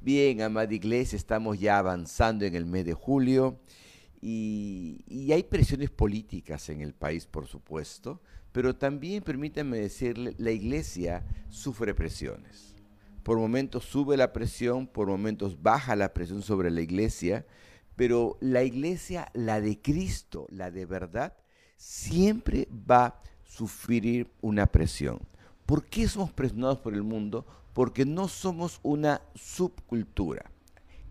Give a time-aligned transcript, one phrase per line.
[0.00, 3.58] Bien, amada iglesia, estamos ya avanzando en el mes de julio
[4.20, 8.22] y, hay presiones políticas en el país, por supuesto,
[8.52, 12.76] pero también, permítanme decirle, la iglesia sufre presiones.
[13.24, 17.44] Por momentos sube la presión, por momentos baja la presión sobre la iglesia,
[17.96, 21.36] pero la iglesia, la de Cristo, la de verdad,
[21.76, 25.18] siempre va a sufrir una presión.
[25.68, 27.44] ¿Por qué somos presionados por el mundo?
[27.74, 30.50] Porque no somos una subcultura.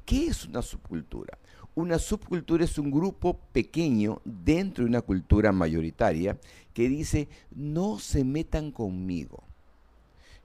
[0.03, 1.37] ¿Qué es una subcultura?
[1.75, 6.39] Una subcultura es un grupo pequeño dentro de una cultura mayoritaria
[6.73, 9.46] que dice, no se metan conmigo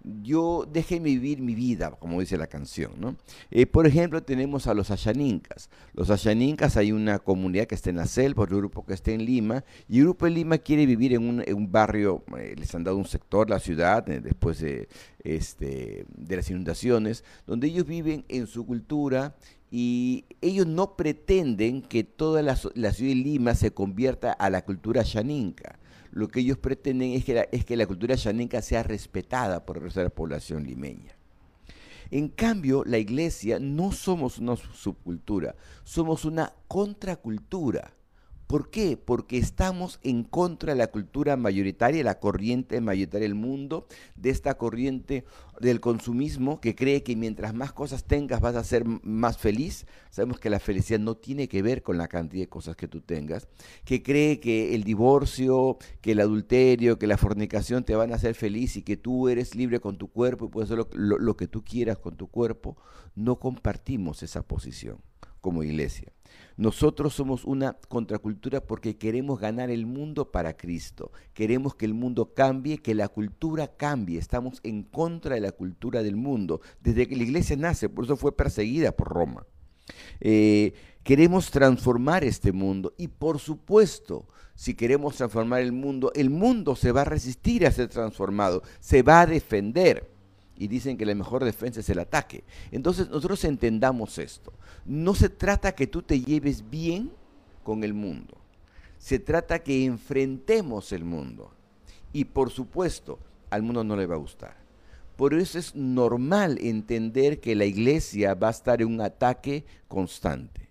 [0.04, 2.92] yo déjenme vivir mi vida, como dice la canción.
[2.98, 3.16] ¿no?
[3.50, 5.70] Eh, por ejemplo, tenemos a los Ashanincas.
[5.94, 9.24] Los Ashanincas hay una comunidad que está en la selva, otro grupo que está en
[9.24, 12.96] Lima, y el grupo de Lima quiere vivir en un, barrio, eh, les han dado
[12.96, 14.88] un sector, la ciudad, eh, después de,
[15.22, 19.36] este, de las inundaciones, donde ellos viven en su cultura
[19.70, 24.64] y ellos no pretenden que toda la, la ciudad de Lima se convierta a la
[24.64, 25.78] cultura Ashaninka
[26.12, 29.78] lo que ellos pretenden es que la, es que la cultura chaninca sea respetada por
[29.78, 31.16] el resto de la población limeña.
[32.10, 37.94] En cambio, la iglesia no somos una subcultura, somos una contracultura.
[38.52, 38.98] ¿Por qué?
[38.98, 44.58] Porque estamos en contra de la cultura mayoritaria, la corriente mayoritaria del mundo, de esta
[44.58, 45.24] corriente
[45.58, 49.86] del consumismo que cree que mientras más cosas tengas vas a ser más feliz.
[50.10, 53.00] Sabemos que la felicidad no tiene que ver con la cantidad de cosas que tú
[53.00, 53.48] tengas.
[53.86, 58.34] Que cree que el divorcio, que el adulterio, que la fornicación te van a hacer
[58.34, 61.48] feliz y que tú eres libre con tu cuerpo y puedes hacer lo, lo que
[61.48, 62.76] tú quieras con tu cuerpo.
[63.14, 64.98] No compartimos esa posición
[65.42, 66.10] como iglesia.
[66.56, 71.10] Nosotros somos una contracultura porque queremos ganar el mundo para Cristo.
[71.34, 74.18] Queremos que el mundo cambie, que la cultura cambie.
[74.18, 76.60] Estamos en contra de la cultura del mundo.
[76.80, 79.44] Desde que la iglesia nace, por eso fue perseguida por Roma.
[80.20, 86.76] Eh, queremos transformar este mundo y por supuesto, si queremos transformar el mundo, el mundo
[86.76, 90.11] se va a resistir a ser transformado, se va a defender
[90.62, 92.44] y dicen que la mejor defensa es el ataque.
[92.70, 94.52] Entonces nosotros entendamos esto.
[94.86, 97.10] No se trata que tú te lleves bien
[97.64, 98.36] con el mundo.
[98.96, 101.50] Se trata que enfrentemos el mundo.
[102.12, 103.18] Y por supuesto,
[103.50, 104.56] al mundo no le va a gustar.
[105.16, 110.68] Por eso es normal entender que la iglesia va a estar en un ataque constante.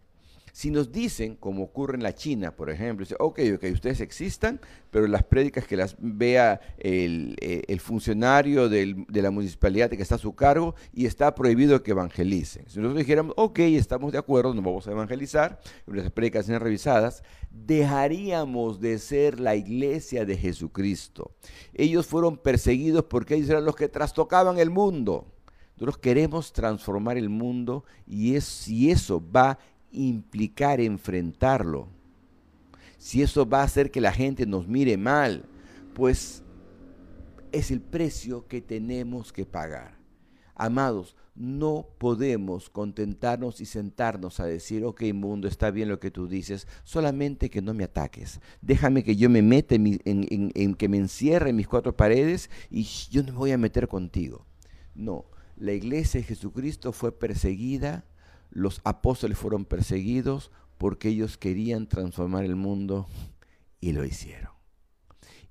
[0.52, 4.60] Si nos dicen, como ocurre en la China, por ejemplo, dice, ok, ok, ustedes existan,
[4.90, 10.18] pero las prédicas que las vea el, eh, funcionario de la municipalidad que está a
[10.18, 12.66] su cargo y está prohibido que evangelicen.
[12.68, 17.24] Si nosotros dijéramos, ok, estamos de acuerdo, no vamos a evangelizar, las prédicas sean revisadas,
[17.50, 21.32] dejaríamos de ser la iglesia de Jesucristo.
[21.74, 25.28] Ellos fueron perseguidos porque ellos eran los que trastocaban el mundo.
[25.76, 29.58] Nosotros queremos transformar el mundo y es, eso va
[29.92, 31.88] implicar enfrentarlo,
[32.98, 35.46] si eso va a hacer que la gente nos mire mal,
[35.94, 36.44] pues
[37.52, 39.98] es el precio que tenemos que pagar.
[40.56, 46.28] Amados, no podemos contentarnos y sentarnos a decir, ok mundo, está bien lo que tú
[46.28, 48.40] dices, solamente que no me ataques.
[48.62, 53.24] Déjame que yo me meta en, que me encierre en mis cuatro paredes y yo
[53.24, 54.46] no me voy a meter contigo.
[54.94, 55.26] No,
[55.56, 58.06] la iglesia de Jesucristo fue perseguida
[58.52, 63.08] los apóstoles fueron perseguidos porque ellos querían transformar el mundo
[63.80, 64.52] y lo hicieron.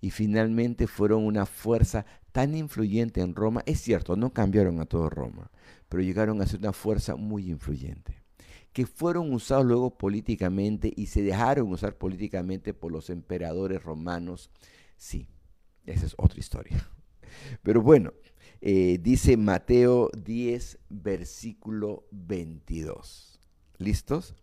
[0.00, 3.62] Y finalmente fueron una fuerza tan influyente en Roma.
[3.66, 5.50] Es cierto, no cambiaron a todo Roma,
[5.88, 8.22] pero llegaron a ser una fuerza muy influyente.
[8.72, 14.50] Que fueron usados luego políticamente y se dejaron usar políticamente por los emperadores romanos.
[14.96, 15.28] Sí,
[15.86, 16.88] esa es otra historia.
[17.62, 18.12] Pero bueno,
[18.62, 23.38] eh, dice Mateo 10, versículo 22.
[23.78, 24.34] ¿Listos?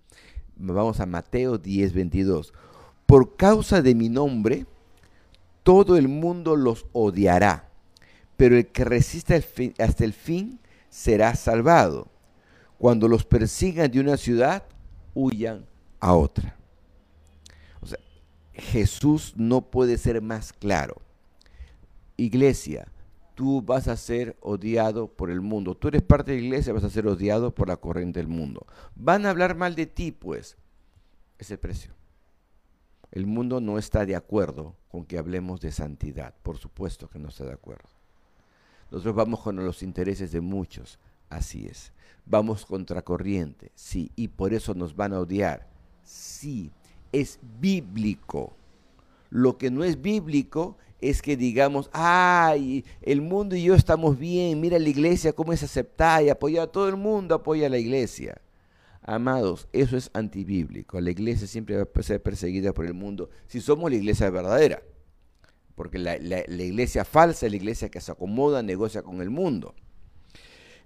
[0.56, 2.54] Vamos a Mateo 10, 22.
[3.06, 4.66] Por causa de mi nombre,
[5.64, 7.70] todo el mundo los odiará,
[8.38, 12.08] pero el que resista hasta el fin será salvado.
[12.80, 14.64] Cuando los persigan de una ciudad,
[15.14, 15.66] huyan
[16.00, 16.56] a otra.
[17.82, 18.00] O sea,
[18.54, 21.02] Jesús no puede ser más claro.
[22.18, 22.88] Iglesia,
[23.38, 25.76] tú vas a ser odiado por el mundo.
[25.78, 28.66] Tú eres parte de la iglesia, vas a ser odiado por la corriente del mundo.
[28.96, 30.58] Van a hablar mal de ti, pues.
[31.38, 31.94] Es el precio.
[33.12, 36.34] El mundo no está de acuerdo con que hablemos de santidad.
[36.42, 37.88] Por supuesto que no está de acuerdo.
[38.90, 40.98] Nosotros vamos con los intereses de muchos.
[41.30, 41.94] Así es.
[42.26, 43.72] Vamos contra corriente.
[43.76, 44.12] Sí.
[44.16, 45.68] Y por eso nos van a odiar.
[46.02, 46.72] Sí.
[47.12, 48.57] Es bíblico.
[49.30, 54.60] Lo que no es bíblico es que digamos, ay, el mundo y yo estamos bien,
[54.60, 58.42] mira la iglesia cómo es aceptada y apoyada, todo el mundo apoya a la iglesia.
[59.02, 61.00] Amados, eso es antibíblico.
[61.00, 64.82] La iglesia siempre va a ser perseguida por el mundo si somos la iglesia verdadera.
[65.76, 69.76] Porque la, iglesia falsa es la iglesia que se acomoda, negocia con el mundo.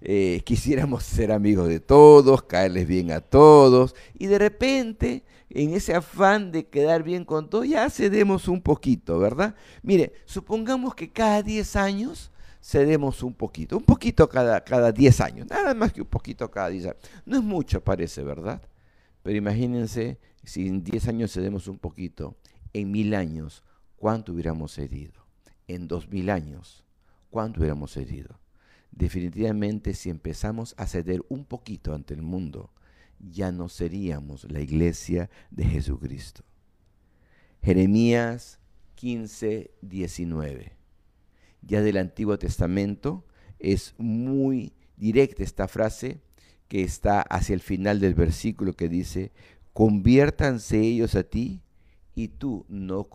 [0.02, 5.94] Eh, quisiéramos ser amigos de todos, caerles bien a todos, y de repente, en ese
[5.94, 9.54] afán de quedar bien con todos, ya cedemos un poquito, ¿verdad?
[9.82, 12.30] Mire, supongamos que cada 10 años
[12.62, 16.68] cedemos un poquito, un poquito cada, cada 10 años, nada más que un poquito cada
[16.68, 16.96] 10 años.
[17.26, 18.62] No es mucho, parece, ¿verdad?
[19.22, 22.36] Pero imagínense, si en 10 años cedemos un poquito,
[22.72, 23.62] en mil años,
[23.96, 25.26] ¿cuánto hubiéramos cedido?
[25.68, 26.84] En dos mil años,
[27.30, 28.40] ¿cuánto hubiéramos cedido?
[28.90, 32.70] Definitivamente, si empezamos a ceder un poquito ante el mundo,
[33.22, 36.42] ya no seríamos la iglesia de Jesucristo.
[37.62, 38.58] Jeremías
[38.96, 40.82] 15, 19
[41.62, 43.24] ya del Antiguo Testamento.
[43.58, 46.20] Es muy directa esta frase
[46.68, 49.32] que está hacia el final del versículo que dice,
[49.72, 51.62] conviértanse ellos a ti
[52.14, 53.08] y tú no,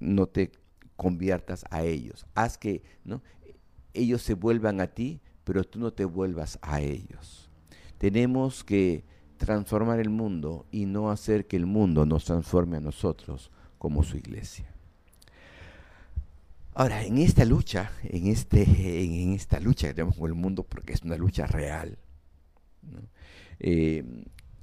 [0.00, 0.52] no te
[0.96, 2.26] conviertas a ellos.
[2.34, 3.22] Haz que ¿no?
[3.94, 7.48] ellos se vuelvan a ti, pero tú no te vuelvas a ellos.
[7.98, 9.04] Tenemos que
[9.40, 14.18] transformar el mundo y no hacer que el mundo nos transforme a nosotros como su
[14.18, 14.66] iglesia.
[16.74, 18.62] Ahora, en esta lucha, en, este,
[19.02, 21.98] en, esta lucha que tenemos con el mundo, porque es una lucha real,
[23.58, 24.04] eh,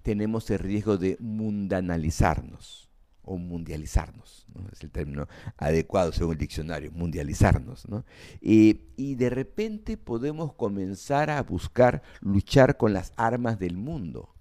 [0.03, 2.91] tenemos el riesgo de mundanalizarnos
[3.23, 5.27] o mundializarnos, es el término
[5.57, 7.87] adecuado según el diccionario, mundializarnos.
[8.39, 14.36] y de repente podemos comenzar a buscar luchar con las armas del mundo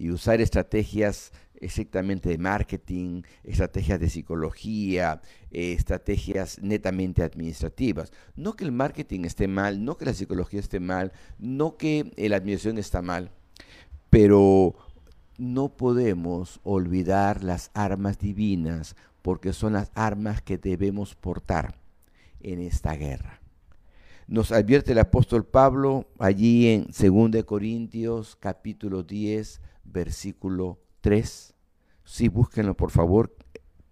[0.00, 5.20] y usar estrategias exactamente de marketing, estrategias de psicología,
[5.50, 8.10] eh, estrategias netamente administrativas.
[8.34, 12.36] No que el marketing esté mal, no que la psicología esté mal, no que la
[12.36, 13.30] administración está mal,
[14.08, 14.74] pero
[15.36, 21.74] no podemos olvidar las armas divinas porque son las armas que debemos portar
[22.40, 23.38] en esta guerra.
[24.28, 29.60] Nos advierte el apóstol Pablo allí en 2 Corintios capítulo 10,
[29.92, 31.54] versículo 3.
[32.04, 33.34] Sí, búsquenlo por favor.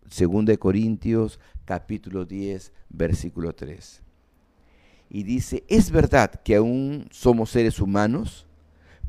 [0.03, 4.03] 2 Corintios capítulo 10, versículo 3.
[5.11, 8.47] Y dice, es verdad que aún somos seres humanos,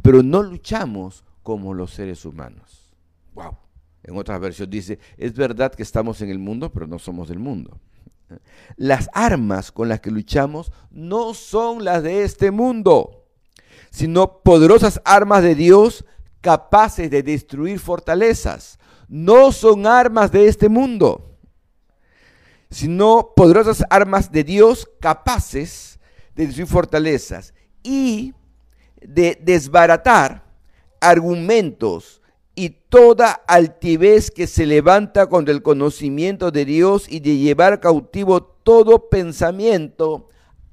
[0.01, 2.93] pero no luchamos como los seres humanos.
[3.33, 3.57] Wow.
[4.03, 7.39] En otra versión dice, es verdad que estamos en el mundo, pero no somos del
[7.39, 7.79] mundo.
[8.77, 13.25] Las armas con las que luchamos no son las de este mundo,
[13.89, 16.05] sino poderosas armas de Dios
[16.41, 18.79] capaces de destruir fortalezas.
[19.07, 21.37] No son armas de este mundo,
[22.69, 25.99] sino poderosas armas de Dios capaces
[26.35, 27.53] de destruir fortalezas
[27.83, 28.33] y
[29.01, 30.43] de desbaratar
[31.01, 32.21] argumentos
[32.55, 38.43] y toda altivez que se levanta contra el conocimiento de Dios y de llevar cautivo
[38.43, 40.29] todo pensamiento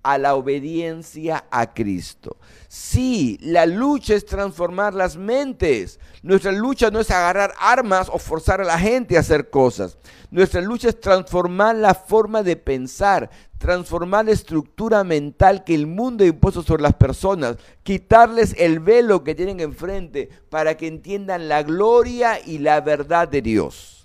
[0.07, 2.37] a la obediencia a Cristo.
[2.69, 5.99] Sí, la lucha es transformar las mentes.
[6.23, 9.99] Nuestra lucha no es agarrar armas o forzar a la gente a hacer cosas.
[10.31, 16.23] Nuestra lucha es transformar la forma de pensar, transformar la estructura mental que el mundo
[16.23, 21.65] ha impuesto sobre las personas, quitarles el velo que tienen enfrente para que entiendan la
[21.65, 23.96] gloria y la verdad de Dios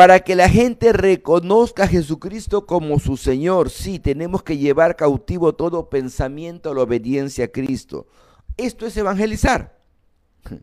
[0.00, 3.68] para que la gente reconozca a Jesucristo como su Señor.
[3.68, 8.06] Sí, tenemos que llevar cautivo todo pensamiento a la obediencia a Cristo.
[8.56, 9.78] Esto es evangelizar.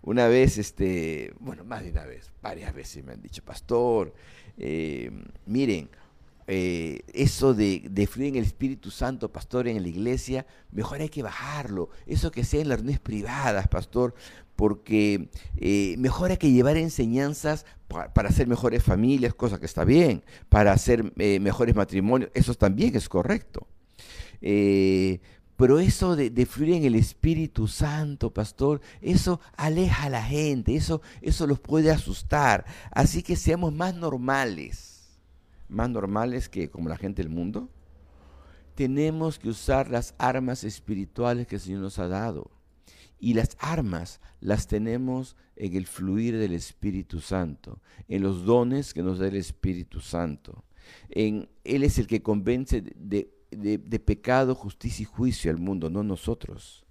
[0.00, 4.14] Una vez, este, bueno, más de una vez, varias veces me han dicho, pastor,
[4.56, 5.10] eh,
[5.44, 5.90] miren,
[6.46, 11.10] eh, eso de, de, fluir en el Espíritu Santo, pastor, en la iglesia, mejor hay
[11.10, 11.90] que bajarlo.
[12.06, 14.14] Eso que sea en las reuniones privadas, pastor,
[14.56, 20.24] porque eh, mejor hay que llevar enseñanzas para, hacer mejores familias, cosa que está bien,
[20.48, 23.66] para hacer eh, mejores matrimonios, eso también es correcto.
[25.56, 30.74] pero eso de, de, fluir en el Espíritu Santo, pastor, eso aleja a la gente,
[30.74, 32.64] eso, eso los puede asustar.
[32.90, 34.96] Así que seamos más normales
[35.68, 37.68] más normales que como la gente del mundo,
[38.74, 42.50] tenemos que usar las armas espirituales que el Señor nos ha dado.
[43.18, 49.02] Y las armas las tenemos en el fluir del Espíritu Santo, en los dones que
[49.02, 50.64] nos da el Espíritu Santo.
[51.08, 56.84] En, él es el que convence de, pecado, justicia y juicio al mundo, no nosotros.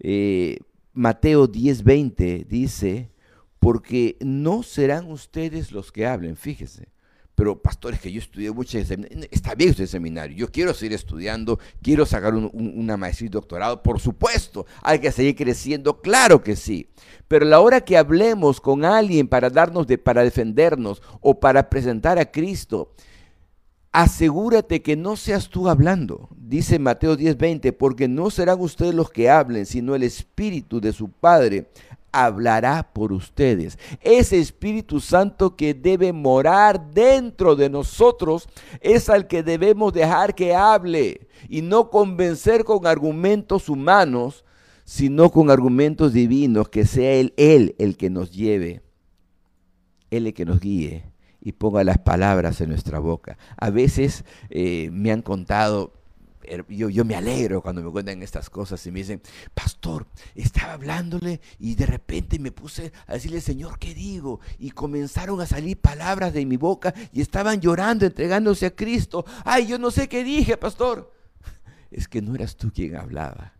[0.00, 0.58] Eh,
[0.92, 3.10] Mateo 10:20 dice,
[3.58, 6.88] porque no serán ustedes los que hablen, fíjese.
[7.36, 12.06] Pero pastores que yo estudié mucho está bien este seminario, yo quiero seguir estudiando, quiero
[12.06, 16.88] sacar una maestría y doctorado, por supuesto, hay que seguir creciendo, claro que sí.
[17.28, 22.18] Pero la hora que hablemos con alguien para darnos de, para defendernos o para presentar
[22.18, 22.94] a Cristo,
[23.92, 26.30] asegúrate que no seas tú hablando.
[26.36, 31.10] Dice Mateo 10:20, porque no serán ustedes los que hablen, sino el Espíritu de su
[31.10, 31.66] Padre
[32.24, 33.78] hablará por ustedes.
[34.00, 38.48] Ese Espíritu Santo que debe morar dentro de nosotros
[38.80, 44.44] es al que debemos dejar que hable y no convencer con argumentos humanos,
[44.84, 48.80] sino con argumentos divinos, que sea Él, el que nos lleve,
[50.10, 51.04] Él el que nos guíe
[51.42, 53.36] y ponga las palabras en nuestra boca.
[53.58, 55.92] A veces eh, me han contado
[56.68, 59.20] yo, me alegro cuando me cuentan estas cosas y me dicen,
[59.54, 64.40] pastor, estaba hablándole y de repente me puse a decirle, Señor, ¿qué digo?
[64.58, 69.24] Y comenzaron a salir palabras de mi boca y estaban llorando, entregándose a Cristo.
[69.44, 71.12] Ay, yo no sé qué dije, pastor.
[71.90, 73.52] Es que no eras tú quien hablaba.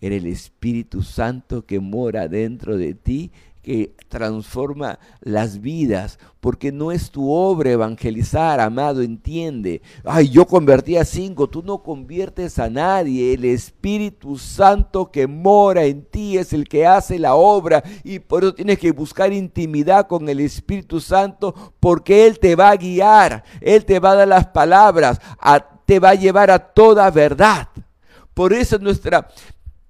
[0.00, 6.90] Era el Espíritu Santo que mora dentro de ti que transforma las vidas, porque no
[6.92, 9.82] es tu obra evangelizar, amado, entiende.
[10.04, 15.84] Ay, yo convertí a cinco, tú no conviertes a nadie, el Espíritu Santo que mora
[15.84, 20.06] en ti es el que hace la obra y por eso tienes que buscar intimidad
[20.06, 24.28] con el Espíritu Santo, porque Él te va a guiar, Él te va a dar
[24.28, 25.20] las palabras,
[25.84, 27.68] te va a llevar a toda verdad.
[28.32, 29.28] Por eso nuestra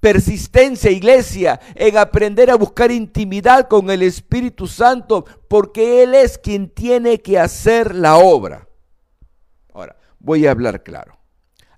[0.00, 6.68] persistencia, iglesia, en aprender a buscar intimidad con el Espíritu Santo, porque Él es quien
[6.70, 8.66] tiene que hacer la obra.
[9.72, 11.18] Ahora, voy a hablar claro.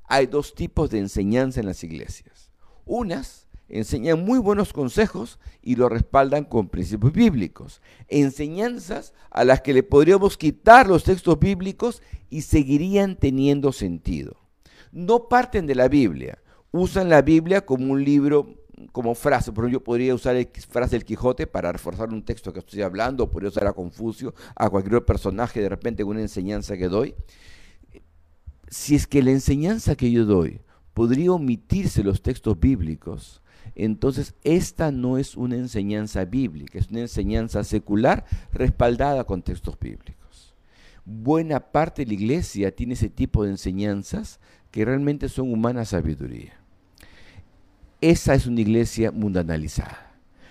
[0.04, 2.50] Hay dos tipos de enseñanza en las iglesias.
[2.84, 7.80] Unas enseñan muy buenos consejos y lo respaldan con principios bíblicos.
[8.08, 14.36] Enseñanzas a las que le podríamos quitar los textos bíblicos y seguirían teniendo sentido.
[14.92, 16.41] No parten de la Biblia,
[16.72, 18.56] usan la Biblia como un libro,
[18.90, 19.52] como frase.
[19.52, 22.82] Por ejemplo, yo podría usar la frase del Quijote para reforzar un texto que estoy
[22.82, 26.88] hablando, o podría usar a Confucio, a cualquier personaje de repente con una enseñanza que
[26.88, 27.14] doy.
[28.68, 30.60] Si es que la enseñanza que yo doy
[30.94, 33.42] podría omitirse los textos bíblicos,
[33.74, 40.54] entonces esta no es una enseñanza bíblica, es una enseñanza secular respaldada con textos bíblicos.
[41.04, 46.61] Buena parte de la iglesia tiene ese tipo de enseñanzas que realmente son humana sabiduría.
[48.02, 50.10] Esa es una iglesia mundanalizada.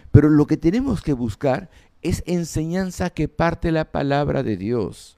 [0.10, 1.70] Pero lo que tenemos que buscar
[2.02, 5.18] es enseñanza que parte la palabra de Dios.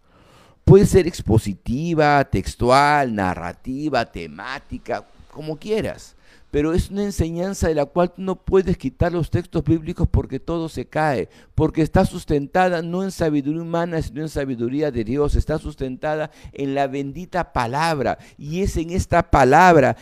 [0.66, 6.16] Puede ser expositiva, textual, narrativa, temática, como quieras.
[6.50, 10.70] Pero es una enseñanza de la cual no puedes quitar los textos bíblicos porque todo
[10.70, 15.60] se cae, porque está sustentada no en sabiduría humana, sino en sabiduría de Dios, está
[15.60, 18.18] sustentada en la bendita palabra.
[18.40, 19.98] Y es en esta palabra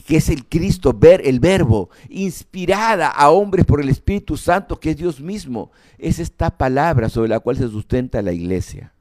[0.00, 4.90] que es el Cristo, ver el verbo, inspirada a hombres por el Espíritu Santo, que
[4.90, 5.70] es Dios mismo.
[5.98, 8.94] Es esta palabra sobre la cual se sustenta la iglesia.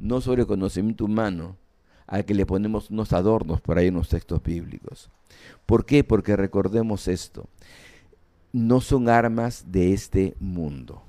[0.00, 1.56] No sobre conocimiento humano,
[2.06, 5.10] al que le ponemos unos adornos por ahí en los textos bíblicos.
[5.66, 6.02] ¿Por qué?
[6.02, 7.48] Porque recordemos esto.
[8.52, 11.02] No son armas de este mundo.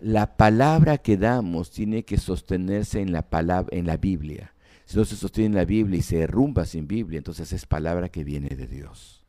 [0.00, 4.52] La palabra que damos tiene que sostenerse en la, palabra, en la Biblia
[4.96, 8.24] no se sostiene en la Biblia y se derrumba sin Biblia, entonces es palabra que
[8.24, 9.24] viene de Dios.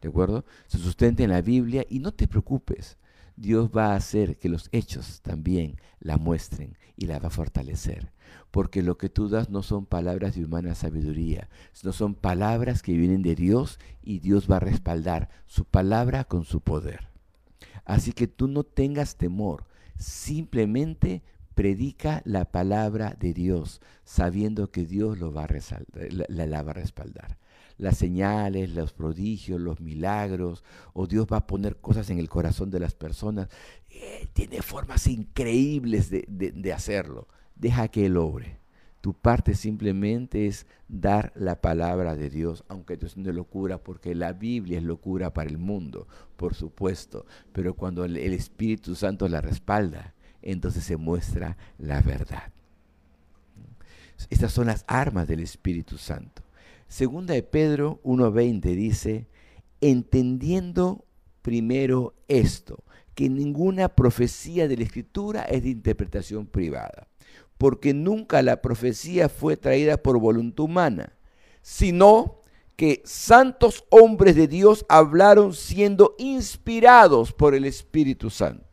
[0.00, 0.44] ¿De acuerdo?
[0.66, 2.96] Se sustenta en la Biblia y no te preocupes.
[3.36, 8.12] Dios va a hacer que los hechos también la muestren y la va a fortalecer.
[8.50, 12.96] Porque lo que tú das no son palabras de humana sabiduría, sino son palabras que
[12.96, 17.08] vienen de Dios y Dios va a respaldar su palabra con su poder.
[17.84, 21.22] Así que tú no tengas temor, simplemente
[21.58, 25.48] predica la palabra de Dios, sabiendo que Dios lo va a
[26.28, 27.36] la, va a respaldar.
[27.78, 30.62] Las señales, los prodigios, los milagros,
[30.92, 33.48] o Dios va a poner cosas en el corazón de las personas.
[33.90, 37.26] Eh, tiene formas increíbles de, de hacerlo.
[37.56, 38.60] Deja que Él obre.
[39.00, 44.14] Tu parte simplemente es dar la palabra de Dios, aunque esto es una locura, porque
[44.14, 49.40] la Biblia es locura para el mundo, por supuesto, pero cuando el Espíritu Santo la
[49.40, 52.52] respalda, entonces se muestra la verdad.
[54.30, 56.42] Estas son las armas del Espíritu Santo.
[56.88, 59.26] Segunda de Pedro 1.20 dice,
[59.80, 61.04] entendiendo
[61.42, 62.82] primero esto,
[63.14, 67.08] que ninguna profecía de la Escritura es de interpretación privada,
[67.58, 71.12] porque nunca la profecía fue traída por voluntad humana,
[71.62, 72.42] sino
[72.76, 78.67] que santos hombres de Dios hablaron siendo inspirados por el Espíritu Santo.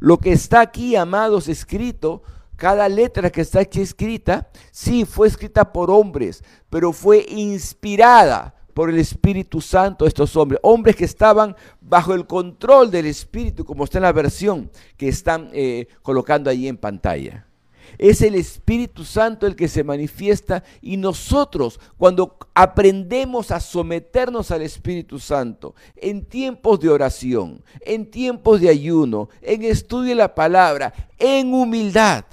[0.00, 2.22] Lo que está aquí, amados, escrito,
[2.56, 8.90] cada letra que está aquí escrita, sí, fue escrita por hombres, pero fue inspirada por
[8.90, 13.98] el Espíritu Santo estos hombres, hombres que estaban bajo el control del Espíritu, como está
[13.98, 17.47] en la versión que están eh, colocando ahí en pantalla.
[17.96, 24.62] Es el Espíritu Santo el que se manifiesta y nosotros cuando aprendemos a someternos al
[24.62, 30.92] Espíritu Santo en tiempos de oración, en tiempos de ayuno, en estudio de la palabra,
[31.18, 32.24] en humildad,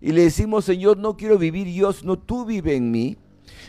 [0.00, 3.16] y le decimos, Señor, no quiero vivir yo, sino tú vive en mí,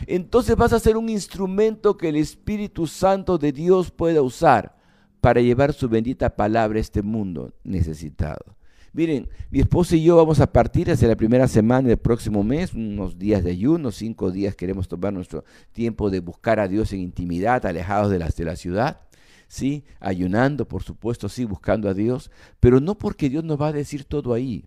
[0.06, 4.76] entonces vas a ser un instrumento que el Espíritu Santo de Dios pueda usar
[5.20, 8.57] para llevar su bendita palabra a este mundo necesitado.
[8.98, 12.74] Miren, mi esposa y yo vamos a partir hacia la primera semana del próximo mes,
[12.74, 16.98] unos días de ayuno, cinco días queremos tomar nuestro tiempo de buscar a Dios en
[16.98, 19.02] intimidad, alejados de, las, de la ciudad,
[19.46, 19.84] ¿sí?
[20.00, 24.02] Ayunando, por supuesto, sí, buscando a Dios, pero no porque Dios nos va a decir
[24.02, 24.64] todo ahí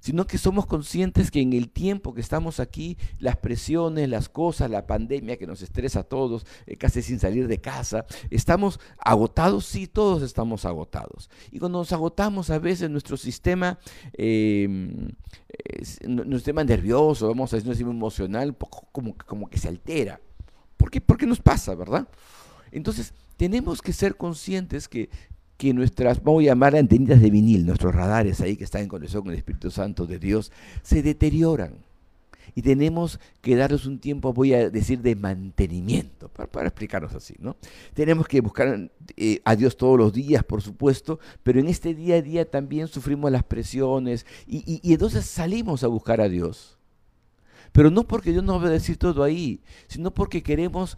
[0.00, 4.70] sino que somos conscientes que en el tiempo que estamos aquí, las presiones, las cosas,
[4.70, 9.66] la pandemia que nos estresa a todos, eh, casi sin salir de casa, estamos agotados,
[9.66, 11.30] sí, todos estamos agotados.
[11.50, 13.78] Y cuando nos agotamos a veces nuestro sistema,
[14.14, 15.08] em,
[16.06, 18.56] nuestro sistema nervioso, vamos a decir, nuestro sistema emocional,
[18.92, 20.20] como, como que se altera.
[20.76, 21.00] ¿Por qué?
[21.00, 22.08] Porque nos pasa, ¿verdad?
[22.72, 25.10] Entonces, tenemos que ser conscientes que
[25.60, 29.22] que nuestras, vamos a llamar antenitas de vinil, nuestros radares ahí que están en conexión
[29.22, 30.50] con el Espíritu Santo de Dios,
[30.82, 31.74] se deterioran.
[32.54, 37.58] Y tenemos que darles un tiempo, voy a decir, de mantenimiento, para, explicarnos así, ¿no?
[37.92, 42.14] Tenemos que buscar eh, a Dios todos los días, por supuesto, pero en este día
[42.14, 46.78] a día también sufrimos las presiones y, y entonces salimos a buscar a Dios.
[47.72, 50.96] Pero no porque Dios nos va a decir todo ahí, sino porque queremos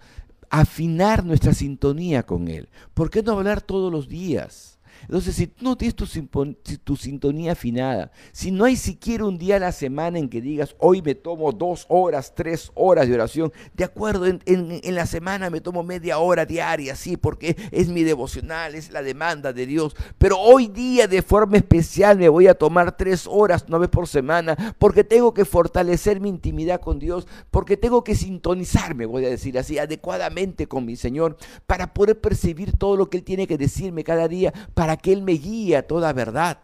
[0.53, 2.69] afinar nuestra sintonía con Él.
[2.93, 4.72] ¿Por qué no hablar todos los días?
[5.03, 9.73] Entonces, si no tienes tu, sintonía afinada, si no hay siquiera un día a la
[9.73, 14.27] semana en que digas, hoy me tomo dos horas, tres horas de oración, de acuerdo,
[14.27, 19.03] en, la semana me tomo media hora diaria, sí, porque es mi devocional, es la
[19.03, 23.67] demanda de Dios, pero hoy día de forma especial me voy a tomar tres horas,
[23.67, 29.07] vez por semana, porque tengo que fortalecer mi intimidad con Dios, porque tengo que sintonizarme,
[29.07, 33.25] voy a decir así, adecuadamente con mi Señor, para poder percibir todo lo que Él
[33.25, 36.59] tiene que decirme cada día, para que Él me guíe a toda verdad.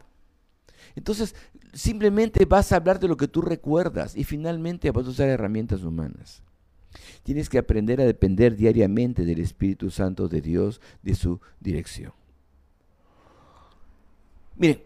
[0.94, 1.34] Entonces,
[1.72, 5.82] simplemente vas a hablar de lo que tú recuerdas y finalmente vas a usar herramientas
[5.82, 6.42] humanas.
[7.22, 12.12] Tienes que aprender a depender diariamente del Espíritu Santo de Dios, de su dirección.
[14.56, 14.82] Miren,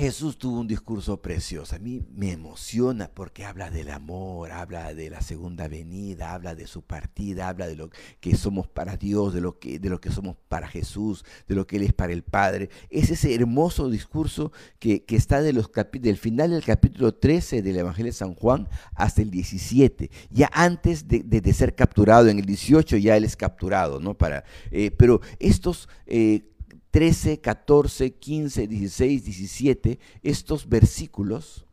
[0.00, 1.76] Jesús tuvo un discurso precioso.
[1.76, 6.66] A mí me emociona porque habla del amor, habla de la segunda venida, habla de
[6.66, 10.10] su partida, habla de lo que somos para Dios, de lo que, de lo que
[10.10, 12.70] somos para Jesús, de lo que Él es para el Padre.
[12.88, 18.10] Es ese hermoso discurso que, está de los del final del capítulo 13 del Evangelio
[18.10, 20.10] de San Juan hasta el 17.
[20.30, 24.16] Ya antes de, ser capturado, en el 18 ya Él es capturado, ¿no?
[24.16, 26.49] Para, eh, pero estos eh,
[26.90, 31.64] 13, 14, 15, 16, 17, estos versículos,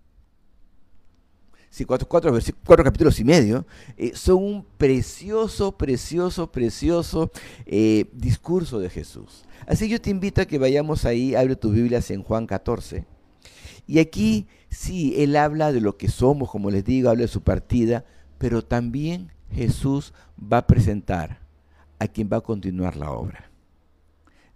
[1.69, 2.07] sí, cuatro,
[2.83, 3.65] capítulos y medio,
[3.97, 7.31] eh, son un precioso, precioso, precioso
[7.65, 9.43] eh, discurso de Jesús.
[9.65, 13.05] Así yo te invito a que vayamos ahí, abre tu Biblia en Juan 14.
[13.87, 17.41] Y aquí sí, Él habla de lo que somos, como les digo, habla de su
[17.41, 18.05] partida,
[18.37, 21.39] pero también Jesús va a presentar
[21.97, 23.46] a quien va a continuar la obra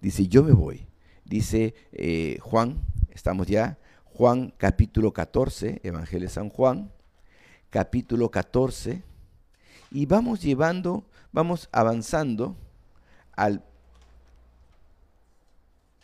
[0.02, 0.88] dice, yo me voy.
[1.24, 6.92] Dice eh, Juan, estamos ya, Juan capítulo 14, Evangelio de San Juan,
[7.70, 9.04] capítulo 14,
[9.92, 12.58] y vamos llevando, vamos avanzando
[13.34, 13.64] al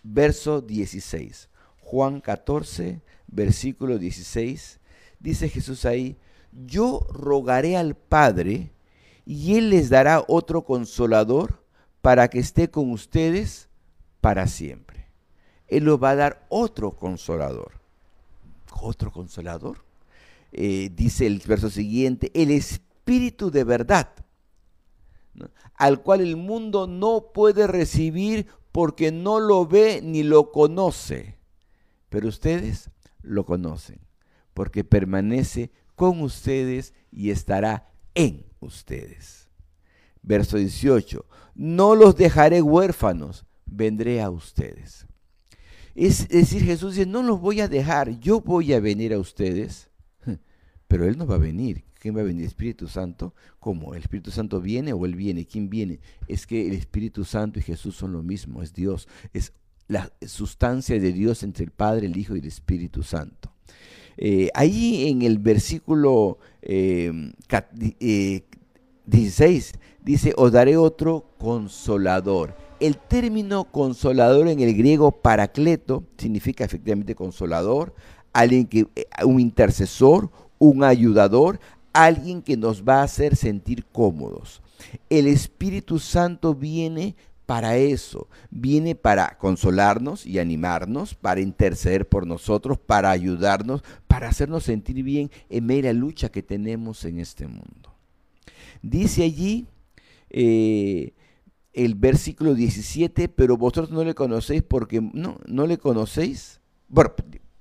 [0.04, 1.50] verso 16.
[1.80, 4.80] Juan 14, versículo 16,
[5.20, 6.18] dice Jesús ahí,
[6.66, 8.72] yo rogaré al Padre
[9.26, 11.64] y Él les dará otro consolador
[12.02, 13.67] para que esté con ustedes
[14.22, 15.08] para siempre.
[15.68, 17.74] Él nos va a dar otro consolador.
[18.82, 19.84] ¿Otro consolador?
[20.52, 24.10] Eh, dice el verso siguiente, el Espíritu de verdad,
[25.76, 31.38] al cual el mundo no puede recibir porque no lo ve ni lo conoce.
[32.10, 32.90] Pero ustedes
[33.22, 34.00] lo conocen,
[34.54, 39.50] porque permanece con ustedes y estará en ustedes.
[40.22, 41.26] Verso 18,
[41.56, 45.06] no los dejaré huérfanos, vendré a ustedes.
[45.96, 49.90] Es decir, Jesús dice, no los voy a dejar, yo voy a venir a ustedes,
[50.88, 51.84] pero Él no va a venir.
[52.00, 52.44] ¿Quién va a venir?
[52.44, 53.34] ¿El Espíritu Santo?
[53.60, 53.96] ¿Cómo?
[53.96, 55.46] ¿El Espíritu Santo viene o Él viene?
[55.46, 56.00] ¿Quién viene?
[56.28, 59.54] Es que el Espíritu Santo y Jesús son lo mismo, es Dios, es
[59.88, 63.52] la sustancia de Dios entre el Padre, el Hijo y el Espíritu Santo.
[64.18, 66.72] Eh, ahí en el versículo 16
[67.82, 68.44] eh,
[69.10, 72.67] eh, dice, os daré otro consolador.
[72.80, 77.94] El término consolador en el griego paracleto significa efectivamente consolador,
[78.34, 78.88] alguien que,
[79.26, 81.60] un intercesor, un ayudador,
[81.94, 84.62] alguien que nos va a hacer sentir cómodos.
[85.10, 87.16] El Espíritu Santo viene
[87.48, 94.66] para eso, viene para consolarnos y animarnos, para interceder por nosotros, para ayudarnos, para hacernos
[94.66, 97.96] sentir bien en la lucha que tenemos en este mundo.
[98.82, 99.66] Dice allí
[100.30, 101.14] eh,
[101.78, 106.60] el versículo 17, pero vosotros no le conocéis porque no, no le conocéis,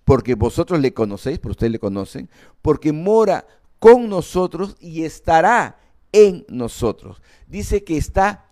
[0.04, 2.30] porque vosotros le conocéis, por ustedes le conocen,
[2.62, 3.46] porque mora
[3.78, 5.78] con nosotros y estará
[6.12, 7.20] en nosotros.
[7.46, 8.46] Dice que está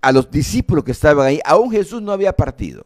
[0.00, 2.84] a los discípulos que estaban ahí, aún Jesús no había partido.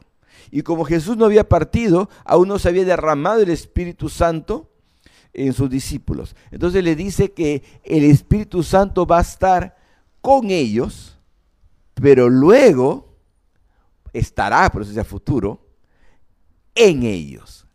[0.50, 4.70] Y como Jesús no había partido, aún no se había derramado el Espíritu Santo
[5.32, 6.36] en sus discípulos.
[6.50, 9.74] Entonces le dice que el Espíritu Santo va a estar
[10.20, 11.13] con ellos,
[11.94, 13.16] pero luego
[14.12, 15.60] estará, por eso es futuro,
[16.74, 17.66] en ellos.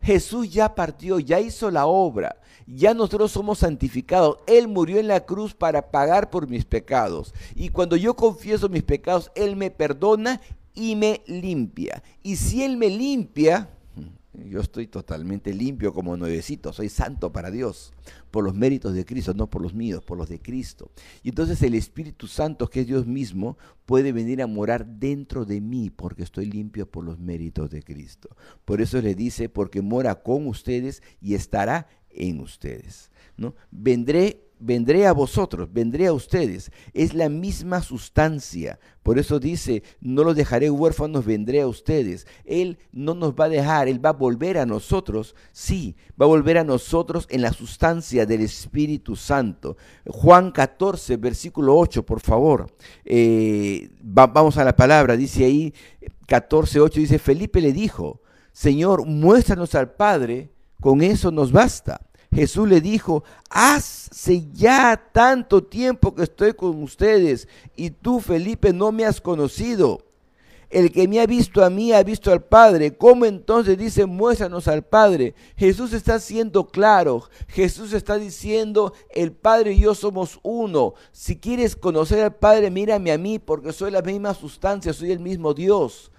[0.00, 2.36] Jesús ya partió, ya hizo la obra
[2.68, 4.38] ya nosotros somos santificados.
[4.46, 7.32] Él murió en la cruz para pagar por mis pecados.
[7.54, 10.40] Y cuando yo confieso mis pecados, Él me perdona
[10.74, 12.02] y me limpia.
[12.22, 13.70] Y si Él me limpia,
[14.46, 17.92] yo estoy totalmente limpio como nuevecito, soy santo para Dios,
[18.30, 20.90] por los méritos de Cristo, no por los míos, por los de Cristo.
[21.22, 25.60] Y entonces el Espíritu Santo, que es Dios mismo, puede venir a morar dentro de
[25.60, 28.28] mí porque estoy limpio por los méritos de Cristo.
[28.64, 33.10] Por eso le dice, porque mora con ustedes y estará en ustedes.
[33.36, 33.54] ¿no?
[33.70, 36.70] Vendré, vendré a vosotros, vendré a ustedes.
[36.92, 38.78] Es la misma sustancia.
[39.02, 42.26] Por eso dice, no los dejaré huérfanos, vendré a ustedes.
[42.44, 45.34] Él no nos va a dejar, Él va a volver a nosotros.
[45.52, 49.76] Sí, va a volver a nosotros en la sustancia del Espíritu Santo.
[50.06, 52.66] Juan 14, versículo 8, por favor.
[53.04, 55.72] Eh, vamos a la palabra, dice ahí
[56.26, 58.20] 14, 8, dice, Felipe le dijo,
[58.52, 62.07] Señor, muéstranos al Padre con eso nos basta.
[62.32, 68.92] Jesús le dijo, hace ya tanto tiempo que estoy con ustedes y tú, Felipe, no
[68.92, 70.04] me has conocido.
[70.70, 72.94] El que me ha visto a mí ha visto al Padre.
[72.94, 75.34] ¿Cómo entonces dice, muéstranos al Padre?
[75.56, 77.22] Jesús está siendo claro.
[77.48, 80.92] Jesús está diciendo, el Padre y yo somos uno.
[81.10, 85.20] Si quieres conocer al Padre, mírame a mí, porque soy la misma sustancia, soy el
[85.20, 86.12] mismo Dios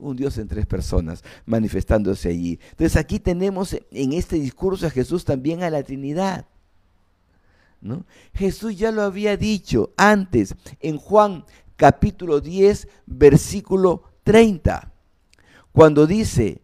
[0.00, 2.58] un Dios en tres personas manifestándose allí.
[2.70, 6.46] Entonces aquí tenemos en este discurso a Jesús también a la Trinidad.
[7.80, 8.04] ¿no?
[8.34, 11.44] Jesús ya lo había dicho antes en Juan
[11.76, 14.92] capítulo 10, versículo 30,
[15.72, 16.60] cuando dice,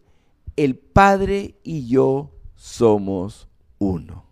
[0.55, 3.47] el Padre y yo somos
[3.79, 4.25] uno.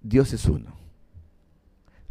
[0.00, 0.74] Dios es uno.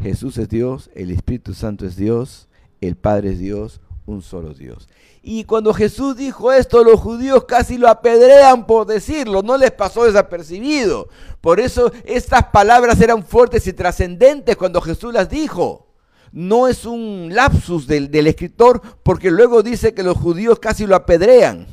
[0.01, 2.47] Jesús es Dios, el Espíritu Santo es Dios,
[2.81, 4.87] el Padre es Dios, un solo Dios.
[5.21, 10.03] Y cuando Jesús dijo esto, los judíos casi lo apedrean por decirlo, no les pasó
[10.03, 11.07] desapercibido.
[11.39, 15.87] Por eso estas palabras eran fuertes y trascendentes cuando Jesús las dijo.
[16.31, 20.95] No es un lapsus del, del escritor porque luego dice que los judíos casi lo
[20.95, 21.67] apedrean.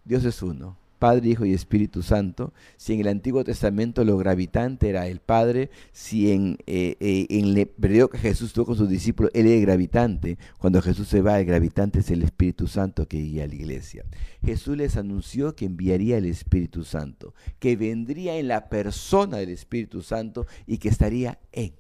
[0.04, 0.79] Dios es uno.
[1.00, 2.54] Padre, Hijo y Espíritu Santo.
[2.78, 7.68] Si en el Antiguo Testamento lo gravitante era el Padre, si en, eh, eh, el
[7.68, 10.38] periodo que Jesús tuvo con sus discípulos, Él era gravitante.
[10.60, 14.06] Cuando Jesús se va, el gravitante es el Espíritu Santo que guía a la iglesia.
[14.44, 20.02] Jesús les anunció que enviaría el Espíritu Santo, que vendría en la persona del Espíritu
[20.02, 21.74] Santo y que estaría en,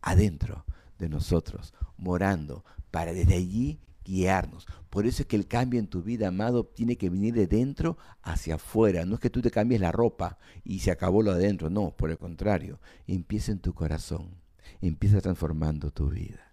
[0.00, 0.64] adentro
[0.98, 3.78] de nosotros, morando, para desde allí
[4.10, 4.66] guiarnos.
[4.90, 7.96] Por eso es que el cambio en tu vida, amado, tiene que venir de dentro
[8.22, 9.04] hacia afuera.
[9.04, 11.70] No es que tú te cambies la ropa y se acabó lo de adentro.
[11.70, 12.80] No, por el contrario.
[13.06, 14.34] Empieza en tu corazón.
[14.80, 16.52] Empieza transformando tu vida.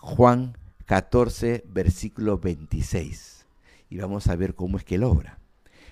[0.00, 3.46] Juan 14, versículo 26.
[3.90, 5.38] Y vamos a ver cómo es que él obra.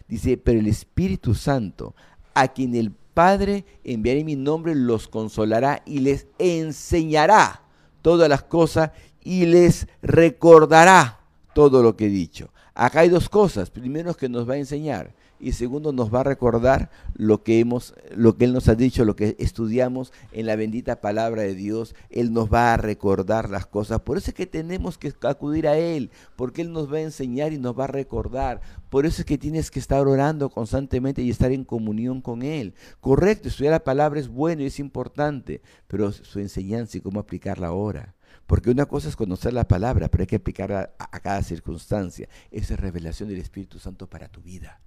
[0.09, 1.95] Dice, pero el Espíritu Santo,
[2.33, 7.63] a quien el Padre enviará en mi nombre, los consolará y les enseñará
[8.01, 8.93] todas las cosas
[9.29, 11.21] y les recordará
[11.53, 12.49] todo lo que he dicho.
[12.75, 13.69] Acá hay dos cosas.
[13.69, 17.61] Primero es que nos va a enseñar y segundo nos va a recordar lo que
[17.61, 21.55] hemos lo que él nos ha dicho, lo que estudiamos en la bendita palabra de
[21.55, 24.01] Dios, él nos va a recordar las cosas.
[24.01, 27.53] Por eso es que tenemos que acudir a él, porque él nos va a enseñar
[27.53, 28.63] y nos va a recordar.
[28.89, 32.73] Por eso es que tienes que estar orando constantemente y estar en comunión con él.
[33.01, 37.67] Correcto, estudiar la palabra es bueno y es importante, pero su enseñanza y cómo aplicarla
[37.67, 38.15] ahora.
[38.47, 42.29] Porque una cosa es conocer la palabra, pero hay que aplicarla a, cada circunstancia.
[42.51, 44.81] Esa es revelación del Espíritu Santo para tu vida.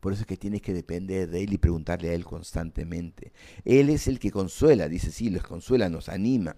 [0.00, 3.32] Por eso es que tienes que depender de Él y preguntarle a Él constantemente.
[3.66, 6.56] Él es el que consuela, dice, sí, los consuela, nos anima.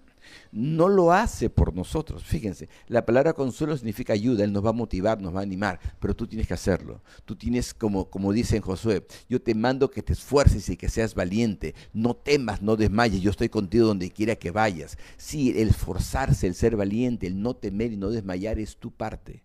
[0.53, 2.23] No lo hace por nosotros.
[2.23, 5.77] Fíjense, la palabra consuelo significa ayuda, Él nos va a motivar, nos va a animar,
[5.99, 7.01] pero tú tienes que hacerlo.
[7.25, 10.87] Tú tienes, como, como dice en Josué, yo te mando que te esfuerces y que
[10.87, 11.75] seas valiente.
[11.91, 14.97] No temas, no desmayes, yo estoy contigo donde quiera que vayas.
[15.17, 19.43] Sí, el esforzarse, el ser valiente, el no temer y no desmayar es tu parte.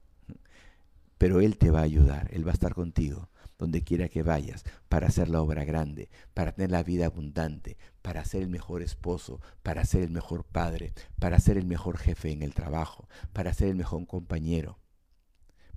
[1.19, 3.28] Pero Él te va a ayudar, Él va a estar contigo
[3.59, 8.25] donde quiera que vayas, para hacer la obra grande, para tener la vida abundante, para
[8.25, 12.42] ser el mejor esposo, para ser el mejor padre, para ser el mejor jefe en
[12.42, 14.79] el trabajo, para ser el mejor compañero,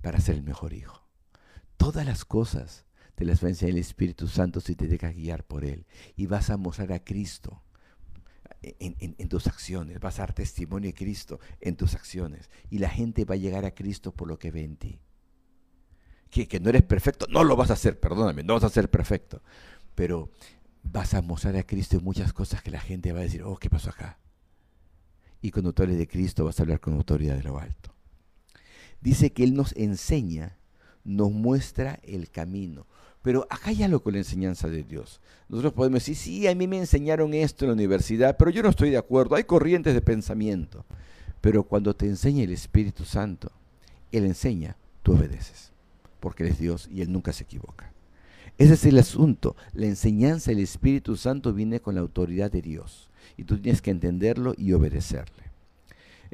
[0.00, 1.08] para ser el mejor hijo.
[1.76, 5.44] Todas las cosas te las va a enseñar el Espíritu Santo si te dejas guiar
[5.44, 5.86] por Él.
[6.14, 7.64] Y vas a mostrar a Cristo
[8.62, 12.48] en, en, tus acciones, vas a dar testimonio de Cristo en tus acciones.
[12.70, 15.00] Y la gente va a llegar a Cristo por lo que ve en ti
[16.32, 19.42] que, no eres perfecto, no lo vas a hacer, perdóname, no vas a ser perfecto.
[19.94, 20.30] Pero
[20.82, 23.68] vas a mostrar a Cristo muchas cosas que la gente va a decir, oh, ¿qué
[23.68, 24.18] pasó acá?
[25.42, 27.92] Y tú hables de Cristo vas a hablar con autoridad de lo alto.
[29.02, 30.56] Dice que Él nos enseña,
[31.04, 32.86] nos muestra el camino.
[33.20, 35.20] Pero acá hay algo con la enseñanza de Dios.
[35.48, 38.70] Nosotros podemos decir, sí, a mí me enseñaron esto en la universidad, pero yo no
[38.70, 39.34] estoy de acuerdo.
[39.36, 40.86] Hay corrientes de pensamiento.
[41.40, 43.52] Pero cuando te enseña el Espíritu Santo,
[44.12, 45.72] Él enseña, tú obedeces
[46.22, 47.92] porque Él es Dios y Él nunca se equivoca.
[48.56, 49.56] Ese es el asunto.
[49.74, 53.90] La enseñanza del Espíritu Santo viene con la autoridad de Dios y tú tienes que
[53.90, 55.52] entenderlo y obedecerle.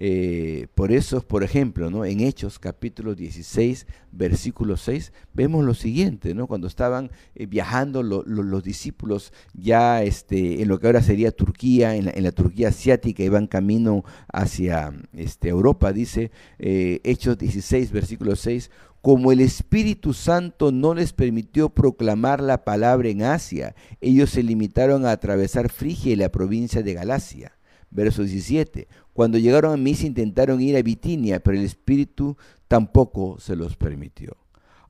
[0.00, 2.04] Eh, por eso, por ejemplo, ¿no?
[2.04, 6.46] en Hechos capítulo 16, versículo 6, vemos lo siguiente, ¿no?
[6.46, 12.22] cuando estaban eh, viajando los discípulos ya este, en lo que ahora sería Turquía, en
[12.22, 18.70] la, Turquía asiática, iban camino hacia este, Europa, dice eh, Hechos 16, versículo 6,
[19.08, 25.06] como el Espíritu Santo no les permitió proclamar la palabra en Asia, ellos se limitaron
[25.06, 27.56] a atravesar Frigia y la provincia de Galacia.
[27.88, 28.86] Verso 17.
[29.14, 32.36] Cuando llegaron a Misa intentaron ir a Bitinia, pero el Espíritu
[32.68, 34.36] tampoco se los permitió.